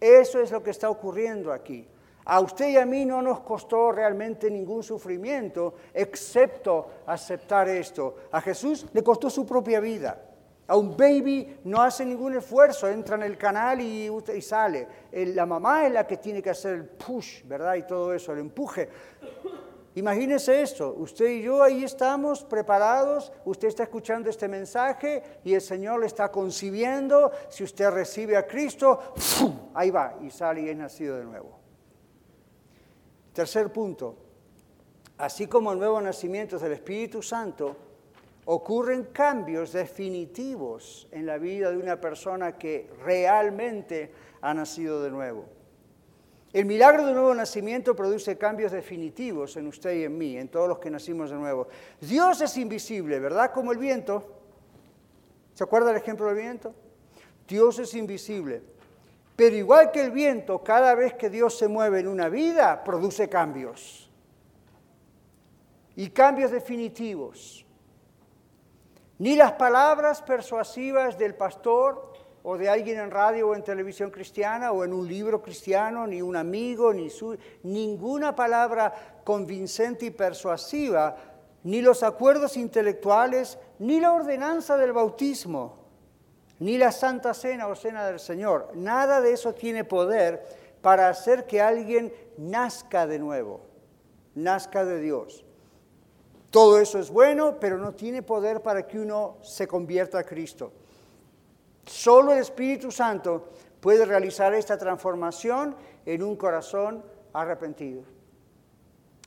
[0.00, 1.86] Eso es lo que está ocurriendo aquí.
[2.24, 8.16] A usted y a mí no nos costó realmente ningún sufrimiento, excepto aceptar esto.
[8.32, 10.20] A Jesús le costó su propia vida.
[10.66, 14.88] A un baby no hace ningún esfuerzo, entra en el canal y, y sale.
[15.12, 17.76] La mamá es la que tiene que hacer el push, ¿verdad?
[17.76, 18.88] Y todo eso, el empuje.
[19.96, 25.62] Imagínese esto, usted y yo ahí estamos preparados, usted está escuchando este mensaje y el
[25.62, 29.14] Señor le está concibiendo, si usted recibe a Cristo,
[29.74, 31.58] ahí va y sale y es nacido de nuevo.
[33.32, 34.16] Tercer punto,
[35.16, 37.74] así como el nuevo nacimiento del Espíritu Santo,
[38.44, 45.55] ocurren cambios definitivos en la vida de una persona que realmente ha nacido de nuevo.
[46.56, 50.66] El milagro del nuevo nacimiento produce cambios definitivos en usted y en mí, en todos
[50.66, 51.68] los que nacimos de nuevo.
[52.00, 53.52] Dios es invisible, ¿verdad?
[53.52, 54.24] Como el viento.
[55.52, 56.74] ¿Se acuerda el ejemplo del viento?
[57.46, 58.62] Dios es invisible.
[59.36, 63.28] Pero igual que el viento, cada vez que Dios se mueve en una vida, produce
[63.28, 64.10] cambios.
[65.94, 67.66] Y cambios definitivos.
[69.18, 72.14] Ni las palabras persuasivas del pastor,
[72.48, 76.22] o de alguien en radio o en televisión cristiana o en un libro cristiano, ni
[76.22, 81.16] un amigo, ni su, ninguna palabra convincente y persuasiva,
[81.64, 85.78] ni los acuerdos intelectuales, ni la ordenanza del bautismo,
[86.60, 88.70] ni la Santa Cena o Cena del Señor.
[88.76, 90.46] Nada de eso tiene poder
[90.82, 93.62] para hacer que alguien nazca de nuevo,
[94.36, 95.44] nazca de Dios.
[96.52, 100.70] todo eso es bueno, pero no tiene poder para que uno se convierta a Cristo.
[101.86, 108.02] Solo el Espíritu Santo puede realizar esta transformación en un corazón arrepentido.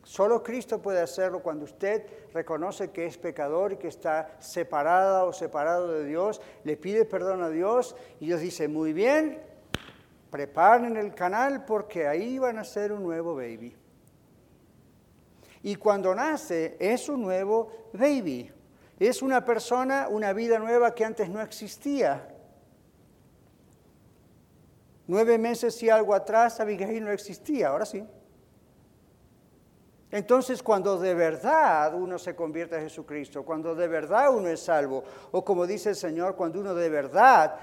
[0.04, 5.34] Solo Cristo puede hacerlo cuando usted reconoce que es pecador y que está separada o
[5.34, 9.42] separado de Dios, le pide perdón a Dios y Dios dice, muy bien,
[10.30, 13.76] preparen el canal porque ahí van a ser un nuevo baby.
[15.64, 18.52] Y cuando nace es un nuevo baby.
[19.00, 22.36] Es una persona, una vida nueva que antes no existía.
[25.10, 28.06] Nueve meses y algo atrás Abigail no existía, ahora sí.
[30.12, 35.04] Entonces, cuando de verdad uno se convierte a Jesucristo, cuando de verdad uno es salvo,
[35.32, 37.56] o como dice el Señor, cuando uno de verdad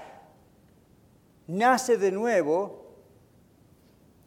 [1.47, 2.85] nace de nuevo,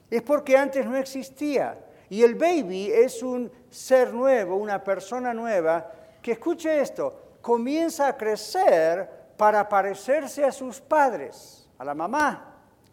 [0.08, 1.78] es porque antes no existía.
[2.08, 8.16] Y el baby es un ser nuevo, una persona nueva, que escuche esto, comienza a
[8.16, 12.49] crecer para parecerse a sus padres, a la mamá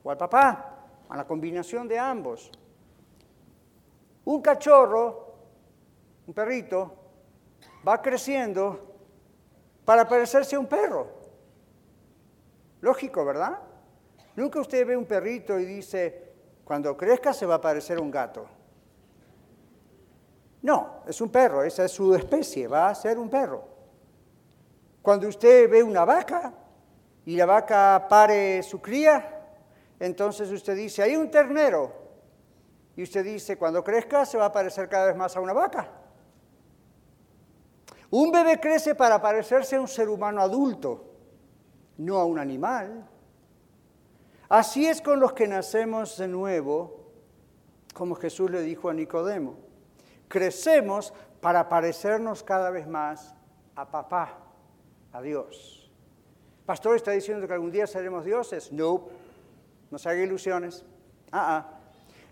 [0.07, 2.49] o al papá, a la combinación de ambos.
[4.23, 5.35] Un cachorro,
[6.25, 6.93] un perrito,
[7.85, 8.95] va creciendo
[9.83, 11.07] para parecerse a un perro.
[12.79, 13.59] Lógico, ¿verdad?
[14.37, 16.31] Nunca usted ve un perrito y dice,
[16.63, 18.47] cuando crezca se va a parecer a un gato.
[20.61, 23.61] No, es un perro, esa es su especie, va a ser un perro.
[25.01, 26.53] Cuando usted ve una vaca
[27.25, 29.33] y la vaca pare su cría,
[29.99, 32.07] entonces usted dice, hay un ternero,
[32.95, 35.87] y usted dice, cuando crezca se va a parecer cada vez más a una vaca.
[38.09, 41.05] Un bebé crece para parecerse a un ser humano adulto,
[41.97, 43.07] no a un animal.
[44.49, 47.11] Así es con los que nacemos de nuevo,
[47.93, 49.57] como Jesús le dijo a Nicodemo.
[50.27, 53.35] Crecemos para parecernos cada vez más
[53.75, 54.39] a papá,
[55.11, 55.91] a Dios.
[56.65, 58.71] Pastor está diciendo que algún día seremos dioses.
[58.71, 59.07] No,
[59.91, 60.85] no se haga ilusiones.
[61.31, 61.79] Ah, ah.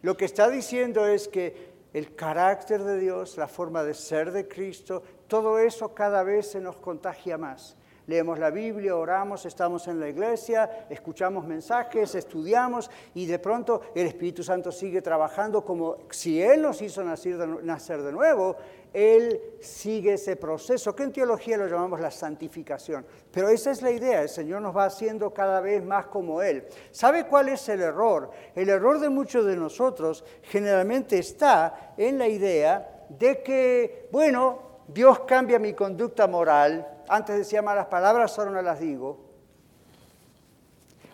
[0.01, 4.47] Lo que está diciendo es que el carácter de Dios, la forma de ser de
[4.47, 7.75] Cristo, todo eso cada vez se nos contagia más.
[8.07, 14.05] Leemos la Biblia, oramos, estamos en la iglesia, escuchamos mensajes, estudiamos y de pronto el
[14.05, 18.57] Espíritu Santo sigue trabajando como si Él nos hizo nacer de, nuevo,
[18.93, 23.03] Él sigue ese proceso, que en teología lo llamamos la santificación.
[23.31, 26.67] Pero esa es la idea, el Señor nos va haciendo cada vez más como Él.
[26.91, 28.29] ¿Sabe cuál es el error?
[28.53, 35.21] El error de muchos de nosotros generalmente está en la idea de que, bueno, Dios
[35.21, 39.19] cambia mi conducta moral, antes decía malas palabras, ahora no las digo.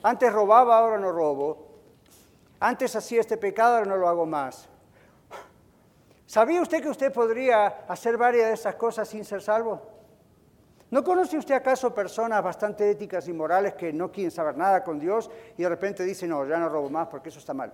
[0.04, 1.70] Antes robaba, ahora no robo.
[2.60, 4.68] Antes hacía este pecado, ahora no lo hago más.
[6.26, 9.82] ¿Sabía usted que usted podría hacer varias de esas cosas sin ser salvo?
[10.90, 15.00] ¿No conoce usted acaso personas bastante éticas y morales que no quieren saber nada con
[15.00, 17.74] Dios y de repente dicen, no, ya no robo más porque eso está mal?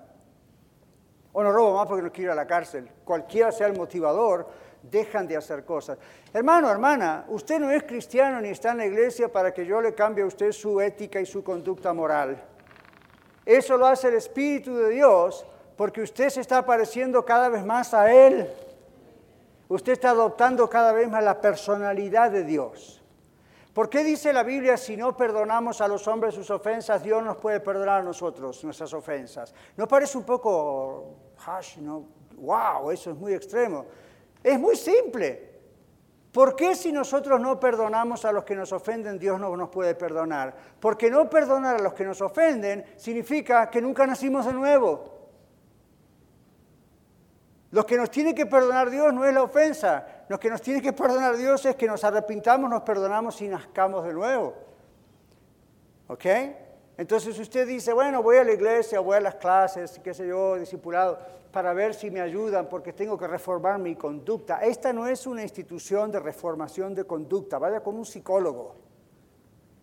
[1.33, 2.89] O no robo más porque no quiero ir a la cárcel.
[3.03, 4.47] Cualquiera sea el motivador,
[4.89, 5.97] dejan de hacer cosas.
[6.33, 9.93] Hermano, hermana, usted no es cristiano ni está en la iglesia para que yo le
[9.93, 12.43] cambie a usted su ética y su conducta moral.
[13.45, 15.45] Eso lo hace el Espíritu de Dios
[15.75, 18.49] porque usted se está pareciendo cada vez más a Él.
[19.69, 23.01] Usted está adoptando cada vez más la personalidad de Dios.
[23.73, 27.37] ¿Por qué dice la Biblia si no perdonamos a los hombres sus ofensas, Dios nos
[27.37, 29.53] puede perdonar a nosotros nuestras ofensas?
[29.75, 32.17] ¿No parece un poco, hush, no?
[32.37, 33.85] wow, eso es muy extremo?
[34.47, 35.45] Es muy simple.
[36.31, 39.93] ¿Por qué si nosotros no perdonamos a los que nos ofenden, Dios no nos puede
[39.93, 40.55] perdonar?
[40.79, 45.03] Porque no perdonar a los que nos ofenden significa que nunca nacimos de nuevo.
[47.71, 50.23] Lo que nos tiene que perdonar Dios no es la ofensa.
[50.29, 54.05] Lo que nos tiene que perdonar Dios es que nos arrepintamos, nos perdonamos y nazcamos
[54.05, 54.55] de nuevo.
[56.07, 56.25] ¿Ok?
[56.97, 60.55] Entonces usted dice, bueno, voy a la iglesia, voy a las clases, qué sé yo,
[60.55, 61.19] discipulado,
[61.51, 64.59] para ver si me ayudan porque tengo que reformar mi conducta.
[64.59, 67.59] Esta no es una institución de reformación de conducta.
[67.59, 68.75] Vaya con un psicólogo,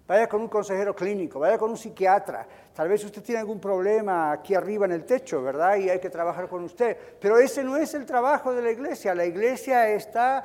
[0.08, 2.48] vaya con un consejero clínico, vaya con un psiquiatra.
[2.74, 5.76] Tal vez usted tiene algún problema aquí arriba en el techo, ¿verdad?
[5.76, 6.96] Y hay que trabajar con usted.
[7.20, 9.14] Pero ese no es el trabajo de la iglesia.
[9.14, 10.44] La iglesia está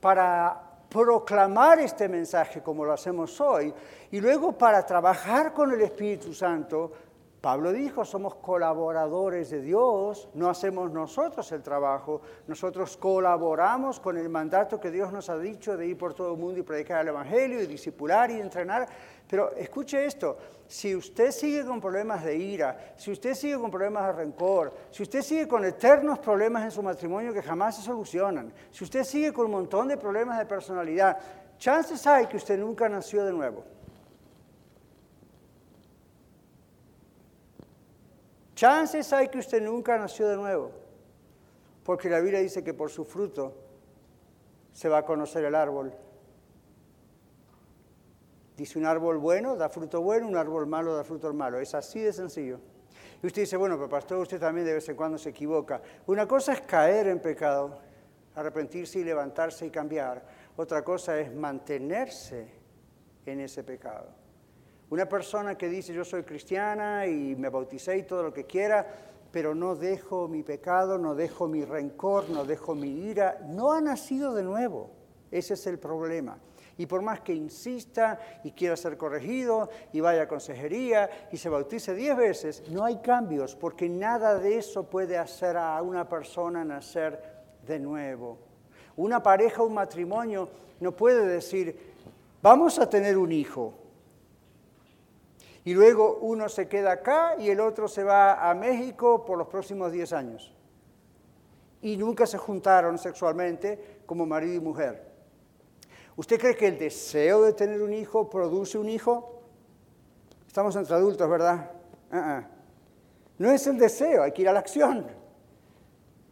[0.00, 3.72] para proclamar este mensaje como lo hacemos hoy
[4.10, 6.90] y luego para trabajar con el Espíritu Santo
[7.40, 14.28] Pablo dijo, somos colaboradores de Dios, no hacemos nosotros el trabajo, nosotros colaboramos con el
[14.28, 17.08] mandato que Dios nos ha dicho de ir por todo el mundo y predicar el
[17.08, 18.86] Evangelio y discipular y entrenar.
[19.26, 24.08] Pero escuche esto, si usted sigue con problemas de ira, si usted sigue con problemas
[24.08, 28.52] de rencor, si usted sigue con eternos problemas en su matrimonio que jamás se solucionan,
[28.70, 31.16] si usted sigue con un montón de problemas de personalidad,
[31.56, 33.79] chances hay que usted nunca nació de nuevo.
[38.60, 40.70] Chances hay que usted nunca nació de nuevo,
[41.82, 43.54] porque la Biblia dice que por su fruto
[44.70, 45.94] se va a conocer el árbol.
[48.58, 51.58] Dice un árbol bueno da fruto bueno, un árbol malo da fruto malo.
[51.58, 52.60] Es así de sencillo.
[53.22, 55.80] Y usted dice, bueno, pero pastor, usted también de vez en cuando se equivoca.
[56.06, 57.78] Una cosa es caer en pecado,
[58.34, 60.22] arrepentirse y levantarse y cambiar.
[60.58, 62.52] Otra cosa es mantenerse
[63.24, 64.19] en ese pecado.
[64.90, 68.84] Una persona que dice yo soy cristiana y me bauticé y todo lo que quiera,
[69.30, 73.80] pero no dejo mi pecado, no dejo mi rencor, no dejo mi ira, no ha
[73.80, 74.90] nacido de nuevo.
[75.30, 76.38] Ese es el problema.
[76.76, 81.48] Y por más que insista y quiera ser corregido y vaya a consejería y se
[81.48, 86.64] bautice diez veces, no hay cambios porque nada de eso puede hacer a una persona
[86.64, 87.22] nacer
[87.64, 88.38] de nuevo.
[88.96, 90.48] Una pareja, un matrimonio
[90.80, 91.94] no puede decir,
[92.42, 93.79] vamos a tener un hijo
[95.64, 99.48] y luego uno se queda acá y el otro se va a México por los
[99.48, 100.54] próximos 10 años.
[101.82, 105.10] Y nunca se juntaron sexualmente como marido y mujer.
[106.16, 109.42] ¿Usted cree que el deseo de tener un hijo produce un hijo?
[110.46, 111.70] Estamos entre adultos, ¿verdad?
[112.12, 112.44] Uh-uh.
[113.38, 115.06] No es el deseo, hay que ir a la acción.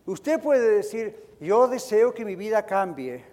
[0.05, 3.25] Usted puede decir, yo deseo que mi vida cambie.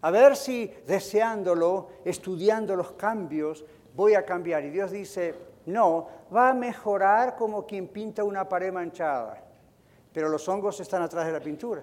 [0.00, 4.64] A ver si deseándolo, estudiando los cambios, voy a cambiar.
[4.64, 5.34] Y Dios dice,
[5.66, 9.42] no, va a mejorar como quien pinta una pared manchada,
[10.12, 11.82] pero los hongos están atrás de la pintura.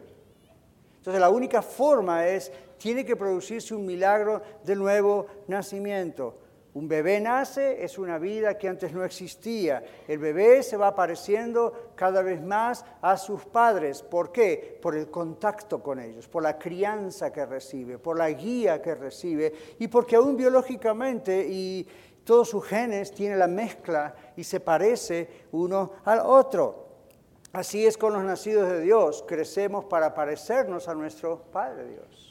[0.98, 6.38] Entonces la única forma es, tiene que producirse un milagro de nuevo nacimiento.
[6.78, 9.84] Un bebé nace, es una vida que antes no existía.
[10.08, 14.04] El bebé se va pareciendo cada vez más a sus padres.
[14.04, 14.78] ¿Por qué?
[14.80, 19.52] Por el contacto con ellos, por la crianza que recibe, por la guía que recibe
[19.80, 21.88] y porque aún biológicamente y
[22.24, 26.90] todos sus genes tienen la mezcla y se parece uno al otro.
[27.54, 32.27] Así es con los nacidos de Dios, crecemos para parecernos a nuestro Padre Dios.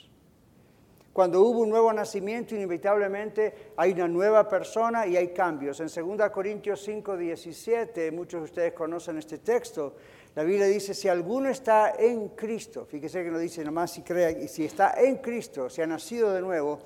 [1.16, 5.80] Cuando hubo un nuevo nacimiento, inevitablemente hay una nueva persona y hay cambios.
[5.80, 9.94] En 2 Corintios 5, 17, muchos de ustedes conocen este texto,
[10.34, 14.30] la Biblia dice, si alguno está en Cristo, fíjese que no dice nomás si crea,
[14.30, 16.80] y si está en Cristo, si ha nacido de nuevo,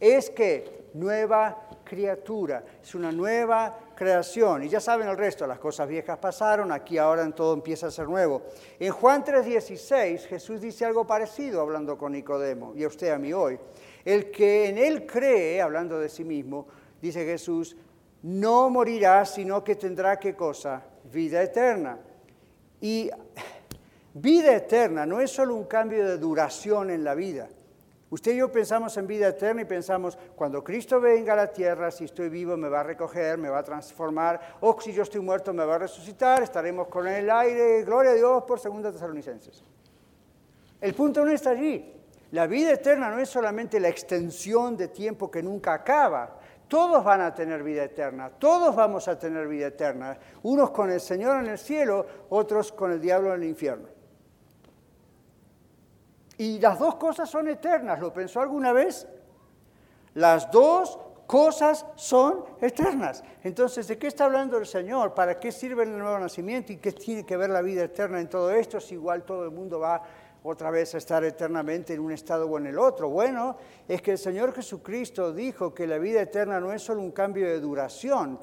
[0.00, 4.62] es que nueva criatura, es una nueva creación.
[4.62, 7.90] Y ya saben el resto, las cosas viejas pasaron, aquí ahora en todo empieza a
[7.90, 8.42] ser nuevo.
[8.78, 13.32] En Juan 3:16 Jesús dice algo parecido hablando con Nicodemo y a usted a mí
[13.32, 13.58] hoy.
[14.04, 16.68] El que en él cree, hablando de sí mismo,
[17.02, 17.76] dice Jesús,
[18.22, 20.84] no morirá, sino que tendrá qué cosa?
[21.12, 21.98] Vida eterna.
[22.80, 23.10] Y
[24.14, 27.48] vida eterna no es solo un cambio de duración en la vida.
[28.16, 31.90] Usted y yo pensamos en vida eterna y pensamos, cuando Cristo venga a la tierra,
[31.90, 35.20] si estoy vivo me va a recoger, me va a transformar, o si yo estoy
[35.20, 39.62] muerto me va a resucitar, estaremos con el aire, gloria a Dios por segunda tesalonicenses.
[40.80, 41.92] El punto no está allí.
[42.30, 46.38] La vida eterna no es solamente la extensión de tiempo que nunca acaba.
[46.68, 51.00] Todos van a tener vida eterna, todos vamos a tener vida eterna, unos con el
[51.00, 53.95] Señor en el cielo, otros con el diablo en el infierno.
[56.38, 57.98] Y las dos cosas son eternas.
[58.00, 59.06] ¿Lo pensó alguna vez?
[60.14, 63.22] Las dos cosas son eternas.
[63.42, 65.14] Entonces, ¿de qué está hablando el Señor?
[65.14, 66.72] ¿Para qué sirve el nuevo nacimiento?
[66.72, 68.80] ¿Y qué tiene que ver la vida eterna en todo esto?
[68.80, 70.02] Si igual todo el mundo va
[70.48, 73.10] otra vez a estar eternamente en un estado o en el otro.
[73.10, 73.56] Bueno,
[73.88, 77.46] es que el Señor Jesucristo dijo que la vida eterna no es solo un cambio
[77.46, 78.38] de duración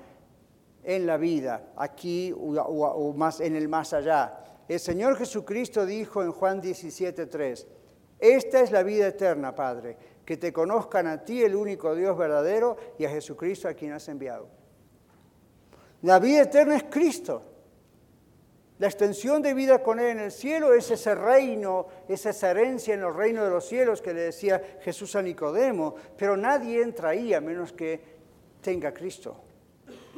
[0.83, 4.37] en la vida, aquí o, más en el más allá.
[4.67, 7.65] El Señor Jesucristo dijo en Juan 17:3,
[8.19, 12.77] esta es la vida eterna, Padre, que te conozcan a ti, el único Dios verdadero,
[12.97, 14.47] y a Jesucristo a quien has enviado.
[16.03, 17.43] La vida eterna es Cristo.
[18.79, 22.93] La extensión de vida con Él en el cielo es ese reino, es esa herencia
[22.93, 27.09] en el reino de los cielos que le decía Jesús a Nicodemo, pero nadie entra
[27.09, 28.01] ahí a menos que
[28.61, 29.37] tenga Cristo,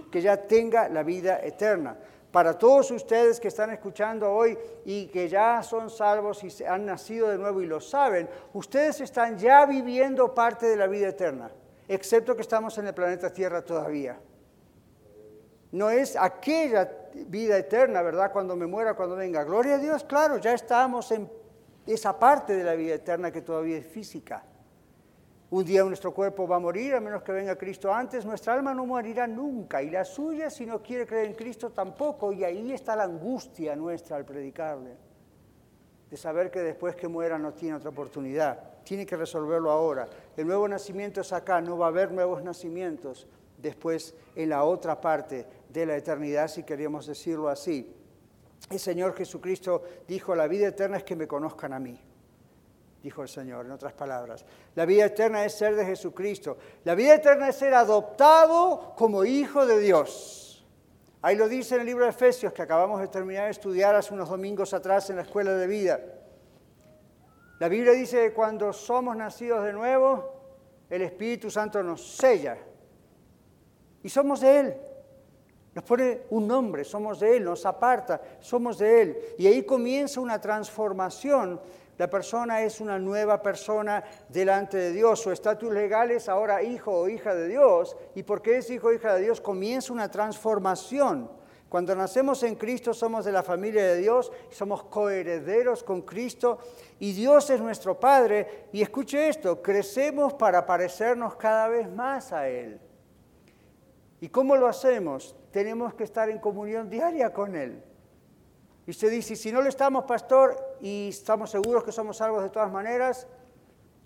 [0.10, 1.98] que ya tenga la vida eterna
[2.36, 7.30] para todos ustedes que están escuchando hoy y que ya son salvos y han nacido
[7.30, 11.50] de nuevo y lo saben, ustedes están ya viviendo parte de la vida eterna,
[11.88, 14.20] excepto que estamos en el planeta Tierra todavía.
[15.72, 18.34] no es aquella vida eterna, ¿verdad?
[18.34, 19.46] Cuando me muera, cuando venga.
[19.46, 21.32] Gloria a Dios, claro, ya estamos en
[21.88, 24.44] esa parte de la vida eterna que todavía es física.
[25.56, 28.26] Un día nuestro cuerpo va a morir, a menos que venga Cristo antes.
[28.26, 32.34] Nuestra alma no morirá nunca y la suya, si no quiere creer en Cristo, tampoco.
[32.34, 34.98] Y ahí está la angustia nuestra al predicarle,
[36.10, 38.84] de saber que después que muera no tiene otra oportunidad.
[38.84, 40.10] Tiene que resolverlo ahora.
[40.36, 43.26] El nuevo nacimiento es acá, no va a haber nuevos nacimientos
[43.58, 47.96] después en la otra parte de la eternidad, si queríamos decirlo así.
[48.70, 51.98] El Señor Jesucristo dijo, la vida eterna es que me conozcan a mí
[53.06, 54.44] dijo el Señor, en otras palabras.
[54.74, 56.58] La vida eterna es ser de Jesucristo.
[56.86, 60.66] La vida eterna es ser adoptado como hijo de Dios.
[61.22, 64.12] Ahí lo dice en el libro de Efesios que acabamos de terminar de estudiar hace
[64.12, 66.00] unos domingos atrás en la escuela de vida.
[67.60, 70.42] La Biblia dice que cuando somos nacidos de nuevo,
[70.90, 72.58] el Espíritu Santo nos sella.
[74.02, 74.78] Y somos de Él.
[75.76, 79.18] Nos pone un nombre, somos de Él, nos aparta, somos de Él.
[79.38, 81.62] Y ahí comienza una transformación
[81.98, 85.22] la persona es una nueva persona delante de Dios.
[85.22, 87.96] Su estatus legal es ahora hijo o hija de Dios.
[88.16, 91.30] Y porque es hijo o hija de Dios, comienza una transformación.
[91.70, 96.60] Cuando nacemos en Cristo somos de la familia de Dios, somos coherederos con Cristo
[97.00, 98.68] y Dios es nuestro Padre.
[98.72, 102.80] Y escuche esto, crecemos para parecernos cada vez más a Él.
[104.20, 105.36] ¿Y cómo lo hacemos?
[105.52, 107.84] Tenemos que estar en comunión diaria con Él.
[108.88, 112.50] Y usted dice, si no lo estamos, pastor, y estamos seguros que somos salvos de
[112.50, 113.28] todas maneras,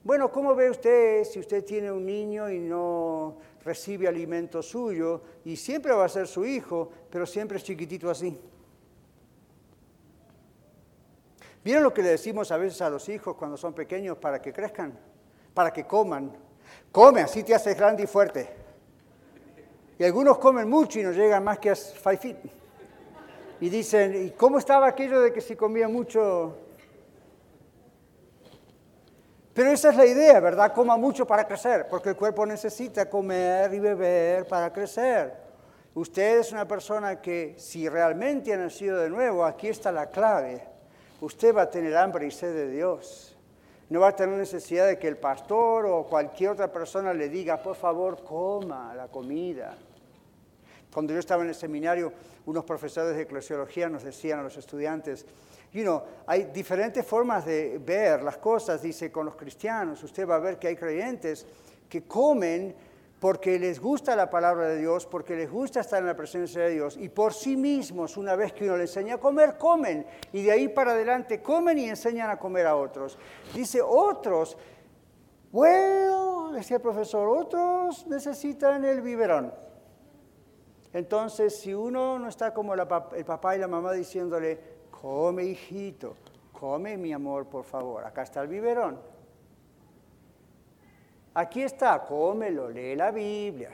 [0.03, 5.57] bueno, ¿cómo ve usted si usted tiene un niño y no recibe alimento suyo y
[5.57, 8.39] siempre va a ser su hijo, pero siempre es chiquitito así?
[11.63, 14.53] ¿Vieron lo que le decimos a veces a los hijos cuando son pequeños para que
[14.53, 14.97] crezcan?
[15.53, 16.32] Para que coman.
[16.91, 18.49] Come, así te haces grande y fuerte.
[19.97, 22.38] Y algunos comen mucho y no llegan más que a five feet.
[23.62, 26.55] Y dicen, ¿y cómo estaba aquello de que si comía mucho?
[29.53, 30.74] Pero esa es la idea, ¿verdad?
[30.74, 35.34] Coma mucho para crecer, porque el cuerpo necesita comer y beber para crecer.
[35.93, 40.64] Usted es una persona que si realmente ha nacido de nuevo, aquí está la clave.
[41.20, 43.36] Usted va a tener hambre y sed de Dios.
[43.89, 47.62] No va a tener necesidad de que el pastor o cualquier otra persona le diga,
[47.62, 49.76] por favor, coma la comida.
[51.00, 52.12] Cuando yo estaba en el seminario,
[52.45, 55.26] unos profesores de eclesiología nos decían a los estudiantes,
[55.72, 60.04] you know, hay diferentes formas de ver las cosas, dice, con los cristianos.
[60.04, 61.47] Usted va a ver que hay creyentes
[61.88, 62.76] que comen
[63.18, 66.72] porque les gusta la palabra de Dios, porque les gusta estar en la presencia de
[66.72, 70.43] Dios, y por sí mismos, una vez que uno les enseña a comer, comen, y
[70.43, 73.18] de ahí para adelante comen y enseñan a comer a otros.
[73.56, 74.58] Dice, otros,
[75.50, 79.68] bueno, decía el profesor, otros necesitan el biberón.
[80.94, 84.60] Entonces, si uno no está como el papá y la mamá diciéndole,
[84.90, 86.16] come hijito,
[86.52, 89.00] come mi amor, por favor, acá está el biberón.
[91.36, 93.70] Aquí está, cómelo, lee la Biblia,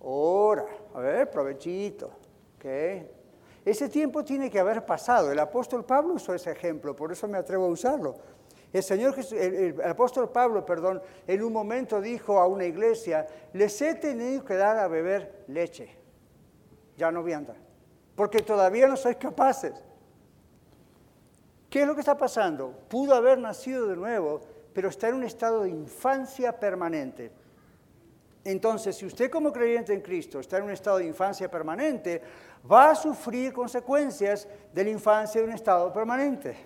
[0.00, 0.64] ora,
[0.94, 2.10] a ver, provechito.
[3.64, 5.30] Ese tiempo tiene que haber pasado.
[5.30, 8.14] El apóstol Pablo usó ese ejemplo, por eso me atrevo a usarlo.
[8.72, 13.94] El, Señor el, apóstol Pablo, perdón, en un momento dijo a una iglesia, les he
[13.96, 15.99] tenido que dar a beber leche
[17.00, 17.34] ya no voy
[18.14, 19.72] porque todavía no sois capaces.
[21.70, 22.72] ¿Qué es lo que está pasando?
[22.88, 24.42] Pudo haber nacido de nuevo,
[24.74, 27.32] pero está en un estado de infancia permanente.
[28.44, 32.20] Entonces, si usted como creyente en Cristo está en un estado de infancia permanente,
[32.70, 36.56] va a sufrir consecuencias de la infancia de un estado permanente.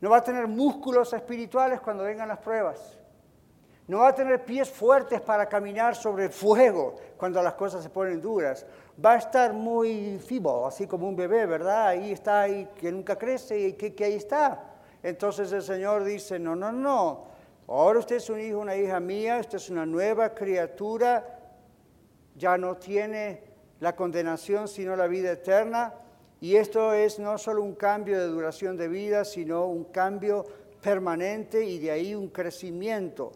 [0.00, 2.97] No va a tener músculos espirituales cuando vengan las pruebas.
[3.88, 7.88] No va a tener pies fuertes para caminar sobre el fuego cuando las cosas se
[7.88, 8.66] ponen duras.
[9.02, 11.88] Va a estar muy fibo, así como un bebé, ¿verdad?
[11.88, 14.62] Ahí está, ahí que nunca crece y que, que ahí está.
[15.02, 17.24] Entonces el Señor dice, no, no, no.
[17.66, 21.38] Ahora usted es un hijo, una hija mía, usted es una nueva criatura,
[22.34, 23.42] ya no tiene
[23.80, 25.94] la condenación, sino la vida eterna.
[26.42, 30.44] Y esto es no solo un cambio de duración de vida, sino un cambio
[30.82, 33.32] permanente y de ahí un crecimiento.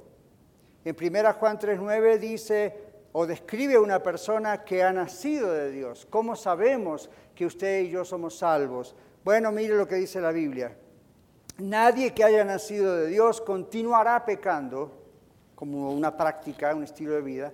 [0.84, 6.06] En 1 Juan 3.9 dice o describe una persona que ha nacido de Dios.
[6.08, 8.94] ¿Cómo sabemos que usted y yo somos salvos?
[9.22, 10.76] Bueno, mire lo que dice la Biblia.
[11.58, 14.90] Nadie que haya nacido de Dios continuará pecando,
[15.54, 17.52] como una práctica, un estilo de vida.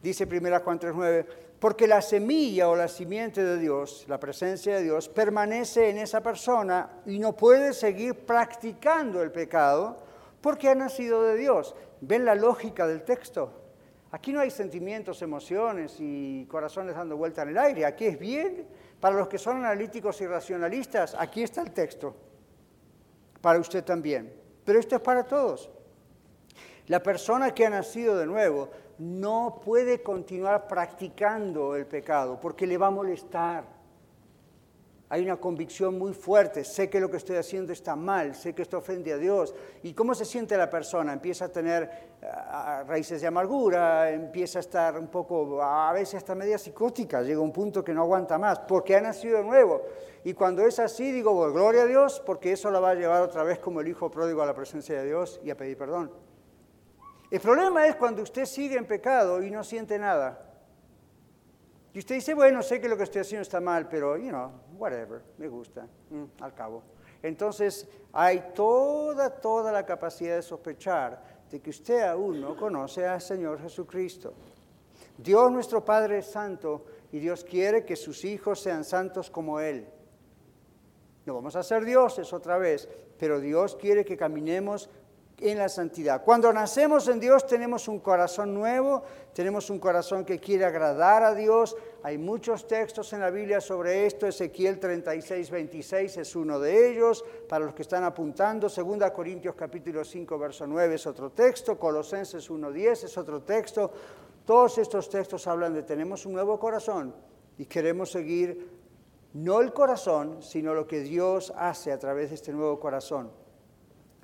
[0.00, 1.26] Dice 1 Juan 3.9,
[1.58, 6.22] porque la semilla o la simiente de Dios, la presencia de Dios, permanece en esa
[6.22, 9.98] persona y no puede seguir practicando el pecado
[10.40, 11.74] porque ha nacido de Dios.
[12.00, 13.52] ¿Ven la lógica del texto?
[14.12, 17.84] Aquí no hay sentimientos, emociones y corazones dando vuelta en el aire.
[17.84, 18.66] Aquí es bien.
[18.98, 22.14] Para los que son analíticos y racionalistas, aquí está el texto.
[23.40, 24.32] Para usted también.
[24.64, 25.70] Pero esto es para todos.
[26.88, 32.76] La persona que ha nacido de nuevo no puede continuar practicando el pecado porque le
[32.76, 33.79] va a molestar
[35.12, 38.62] hay una convicción muy fuerte, sé que lo que estoy haciendo está mal, sé que
[38.62, 39.52] esto ofende a Dios.
[39.82, 41.12] ¿Y cómo se siente la persona?
[41.12, 41.90] Empieza a tener
[42.86, 47.52] raíces de amargura, empieza a estar un poco, a veces hasta media psicótica, llega un
[47.52, 49.82] punto que no aguanta más, porque ha nacido de nuevo.
[50.22, 53.20] Y cuando es así, digo, bueno, gloria a Dios, porque eso la va a llevar
[53.22, 56.12] otra vez como el hijo pródigo a la presencia de Dios y a pedir perdón.
[57.32, 60.49] El problema es cuando usted sigue en pecado y no siente nada.
[61.92, 64.50] Y usted dice, bueno, sé que lo que estoy haciendo está mal, pero, you know,
[64.78, 66.82] whatever, me gusta, mm, al cabo.
[67.22, 73.20] Entonces, hay toda, toda la capacidad de sospechar de que usted aún no conoce al
[73.20, 74.32] Señor Jesucristo.
[75.18, 79.86] Dios nuestro Padre es santo y Dios quiere que sus hijos sean santos como Él.
[81.26, 82.88] No vamos a ser dioses otra vez,
[83.18, 84.88] pero Dios quiere que caminemos
[85.40, 86.22] en la santidad.
[86.22, 91.34] Cuando nacemos en Dios tenemos un corazón nuevo, tenemos un corazón que quiere agradar a
[91.34, 91.76] Dios.
[92.02, 94.26] Hay muchos textos en la Biblia sobre esto.
[94.26, 97.24] Ezequiel 36, 26 es uno de ellos.
[97.48, 101.78] Para los que están apuntando, 2 Corintios capítulo 5, verso 9 es otro texto.
[101.78, 103.90] Colosenses 1, 10 es otro texto.
[104.44, 107.14] Todos estos textos hablan de tenemos un nuevo corazón
[107.56, 108.80] y queremos seguir
[109.34, 113.30] no el corazón, sino lo que Dios hace a través de este nuevo corazón.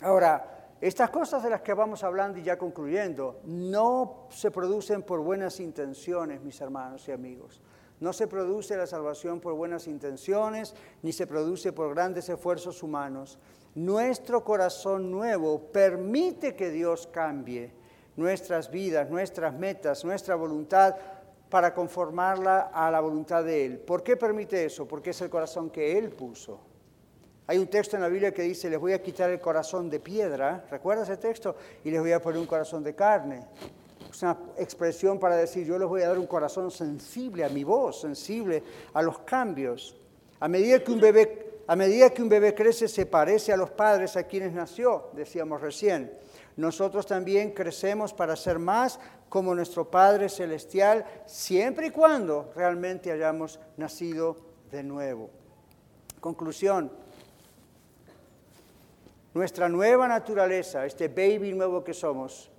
[0.02, 5.20] Ahora, estas cosas de las que vamos hablando y ya concluyendo, no se producen por
[5.20, 7.62] buenas intenciones, mis hermanos y amigos.
[7.98, 13.38] No se produce la salvación por buenas intenciones, ni se produce por grandes esfuerzos humanos.
[13.74, 17.72] Nuestro corazón nuevo permite que Dios cambie
[18.16, 20.94] nuestras vidas, nuestras metas, nuestra voluntad
[21.48, 23.78] para conformarla a la voluntad de Él.
[23.78, 24.86] ¿Por qué permite eso?
[24.86, 26.60] Porque es el corazón que Él puso.
[27.48, 30.00] Hay un texto en la Biblia que dice, les voy a quitar el corazón de
[30.00, 31.54] piedra, ¿recuerda ese texto?
[31.84, 33.46] Y les voy a poner un corazón de carne.
[34.10, 37.62] Es una expresión para decir, yo les voy a dar un corazón sensible a mi
[37.62, 39.96] voz, sensible a los cambios.
[40.40, 43.70] A medida que un bebé, a medida que un bebé crece, se parece a los
[43.70, 46.10] padres a quienes nació, decíamos recién.
[46.56, 53.60] Nosotros también crecemos para ser más como nuestro Padre Celestial, siempre y cuando realmente hayamos
[53.76, 54.36] nacido
[54.70, 55.30] de nuevo.
[56.20, 56.90] Conclusión,
[59.36, 62.50] nuestra nueva naturaleza, este baby nuevo que somos,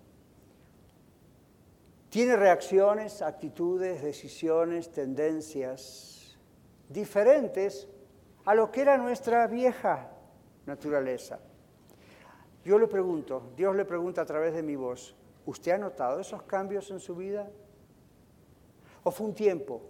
[2.09, 6.37] tiene reacciones, actitudes, decisiones, tendencias
[6.87, 7.87] diferentes
[8.45, 10.11] a lo que era nuestra vieja
[10.67, 11.39] naturaleza.
[12.63, 15.15] Yo le pregunto, Dios le pregunta a través de mi voz,
[15.47, 17.49] ¿usted ha notado esos cambios en su vida?
[19.01, 19.81] ¿O fue un tiempo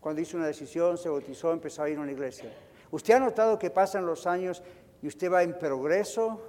[0.00, 2.50] cuando hizo una decisión, se bautizó, empezó a ir a una iglesia?
[2.90, 4.62] ¿Usted ha notado que pasan los años
[5.02, 6.40] y usted va en progreso,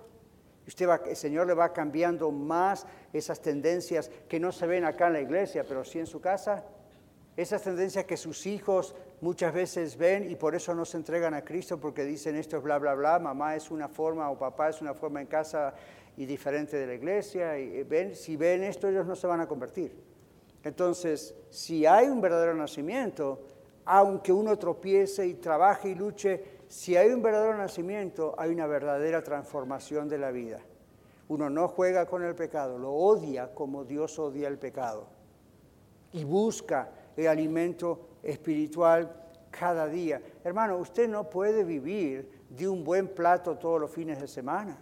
[0.68, 5.08] usted va, el Señor le va cambiando más esas tendencias que no se ven acá
[5.08, 6.64] en la iglesia, pero sí en su casa.
[7.36, 11.44] Esas tendencias que sus hijos muchas veces ven y por eso no se entregan a
[11.44, 14.82] Cristo porque dicen esto es bla, bla, bla, mamá es una forma o papá es
[14.82, 15.74] una forma en casa
[16.16, 17.58] y diferente de la iglesia.
[17.58, 19.96] Y ven, si ven esto ellos no se van a convertir.
[20.64, 23.42] Entonces, si hay un verdadero nacimiento,
[23.86, 26.44] aunque uno tropiece y trabaje y luche,
[26.74, 30.60] si hay un verdadero nacimiento, hay una verdadera transformación de la vida.
[31.28, 35.06] Uno no juega con el pecado, lo odia como Dios odia el pecado.
[36.14, 39.16] Y busca el alimento espiritual
[39.52, 40.20] cada día.
[40.44, 44.76] Hermano, usted no puede vivir de un buen plato todos los fines de semana.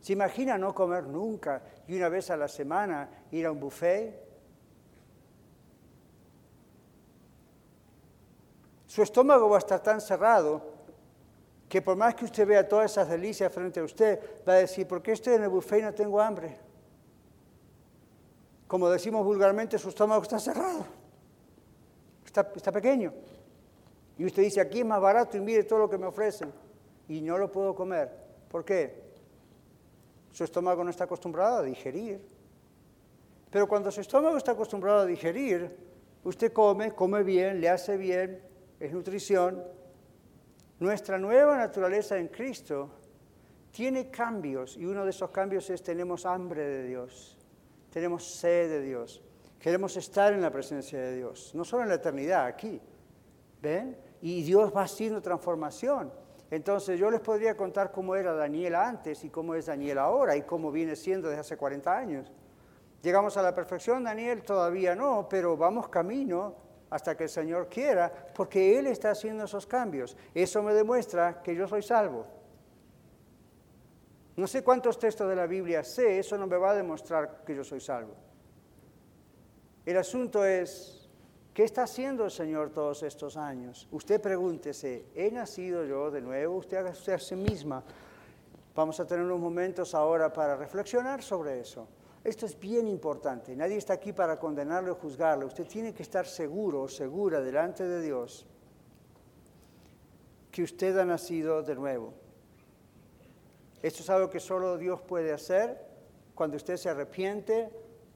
[0.00, 4.23] ¿Se imagina no comer nunca y una vez a la semana ir a un buffet?
[8.94, 10.62] Su estómago va a estar tan cerrado
[11.68, 14.86] que por más que usted vea todas esas delicias frente a usted, va a decir,
[14.86, 16.56] ¿por qué estoy en el buffet y no tengo hambre?
[18.68, 20.86] Como decimos vulgarmente, su estómago está cerrado,
[22.24, 23.12] está, está pequeño.
[24.16, 26.52] Y usted dice, aquí es más barato y mire todo lo que me ofrecen.
[27.08, 28.12] Y no lo puedo comer.
[28.48, 29.02] ¿Por qué?
[30.30, 32.24] Su estómago no está acostumbrado a digerir.
[33.50, 35.76] Pero cuando su estómago está acostumbrado a digerir,
[36.22, 38.53] usted come, come bien, le hace bien,
[38.84, 39.62] es nutrición,
[40.78, 42.90] nuestra nueva naturaleza en Cristo
[43.70, 47.38] tiene cambios y uno de esos cambios es tenemos hambre de Dios,
[47.90, 49.22] tenemos sed de Dios,
[49.58, 52.80] queremos estar en la presencia de Dios, no solo en la eternidad, aquí,
[53.62, 53.96] ¿ven?
[54.20, 56.12] Y Dios va haciendo transformación.
[56.50, 60.42] Entonces yo les podría contar cómo era Daniel antes y cómo es Daniel ahora y
[60.42, 62.30] cómo viene siendo desde hace 40 años.
[63.02, 64.42] ¿Llegamos a la perfección, Daniel?
[64.42, 66.63] Todavía no, pero vamos camino
[66.94, 70.16] hasta que el Señor quiera, porque Él está haciendo esos cambios.
[70.32, 72.24] Eso me demuestra que yo soy salvo.
[74.36, 77.56] No sé cuántos textos de la Biblia sé, eso no me va a demostrar que
[77.56, 78.14] yo soy salvo.
[79.84, 81.08] El asunto es,
[81.52, 83.88] ¿qué está haciendo el Señor todos estos años?
[83.90, 86.58] Usted pregúntese, ¿he nacido yo de nuevo?
[86.58, 87.82] Usted haga usted a sí misma.
[88.72, 91.88] Vamos a tener unos momentos ahora para reflexionar sobre eso.
[92.24, 93.54] Esto es bien importante.
[93.54, 95.44] Nadie está aquí para condenarle o juzgarle.
[95.44, 98.46] Usted tiene que estar seguro segura delante de Dios
[100.50, 102.14] que usted ha nacido de nuevo.
[103.82, 105.84] Esto es algo que solo Dios puede hacer
[106.34, 107.68] cuando usted se arrepiente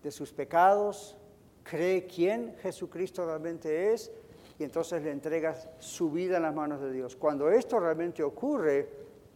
[0.02, 1.16] de sus pecados,
[1.62, 4.10] cree quién Jesucristo realmente es
[4.58, 7.14] y entonces le entrega su vida en las manos de Dios.
[7.14, 8.88] Cuando esto realmente ocurre,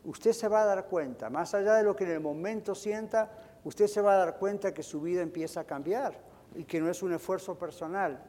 [0.05, 3.31] usted se va a dar cuenta, más allá de lo que en el momento sienta,
[3.65, 6.19] usted se va a dar cuenta que su vida empieza a cambiar
[6.55, 8.23] y que no es un esfuerzo personal.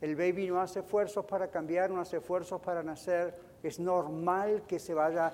[0.00, 3.34] El baby no hace esfuerzos para cambiar, no hace esfuerzos para nacer.
[3.62, 5.32] Es normal que se vaya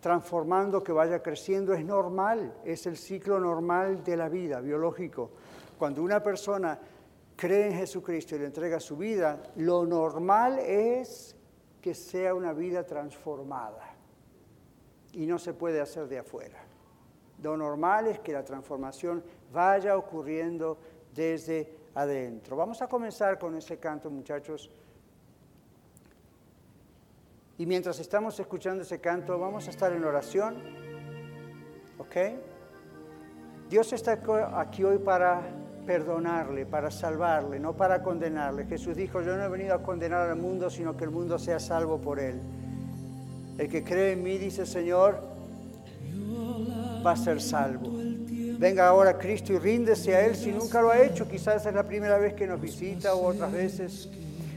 [0.00, 5.30] transformando, que vaya creciendo, es normal, es el ciclo normal de la vida, biológico.
[5.78, 6.78] Cuando una persona
[7.34, 11.36] cree en Jesucristo y le entrega su vida, lo normal es
[11.80, 13.94] que sea una vida transformada
[15.12, 16.65] y no se puede hacer de afuera.
[17.42, 19.22] Lo normal es que la transformación
[19.52, 20.78] vaya ocurriendo
[21.14, 22.56] desde adentro.
[22.56, 24.70] Vamos a comenzar con ese canto, muchachos.
[27.58, 30.56] Y mientras estamos escuchando ese canto, vamos a estar en oración.
[31.98, 32.16] ¿Ok?
[33.70, 34.20] Dios está
[34.60, 35.42] aquí hoy para
[35.86, 38.66] perdonarle, para salvarle, no para condenarle.
[38.66, 41.58] Jesús dijo, yo no he venido a condenar al mundo, sino que el mundo sea
[41.58, 42.40] salvo por él.
[43.56, 45.35] El que cree en mí, dice el Señor,
[47.06, 47.92] va a ser salvo.
[48.58, 51.28] Venga ahora Cristo y ríndese a Él si nunca lo ha hecho.
[51.28, 54.08] Quizás es la primera vez que nos visita o otras veces.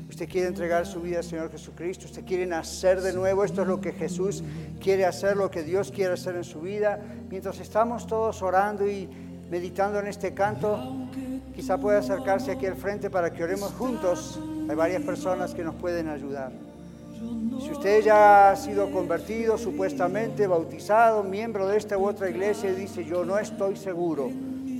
[0.09, 3.67] Usted quiere entregar su vida al Señor Jesucristo, usted quiere nacer de nuevo, esto es
[3.67, 4.43] lo que Jesús
[4.81, 6.99] quiere hacer, lo que Dios quiere hacer en su vida.
[7.29, 9.07] Mientras estamos todos orando y
[9.51, 11.07] meditando en este canto,
[11.55, 14.39] quizá pueda acercarse aquí al frente para que oremos juntos.
[14.67, 16.68] Hay varias personas que nos pueden ayudar.
[17.61, 22.75] Si usted ya ha sido convertido, supuestamente bautizado, miembro de esta u otra iglesia, y
[22.75, 24.31] dice, yo no estoy seguro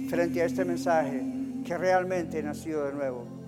[0.10, 1.24] frente a este mensaje
[1.66, 3.40] que realmente he nacido de nuevo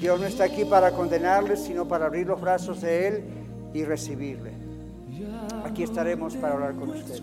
[0.00, 3.24] Dios no está aquí para condenarle, sino para abrir los brazos de Él
[3.74, 4.52] y recibirle.
[5.64, 7.22] Aquí estaremos para hablar con usted.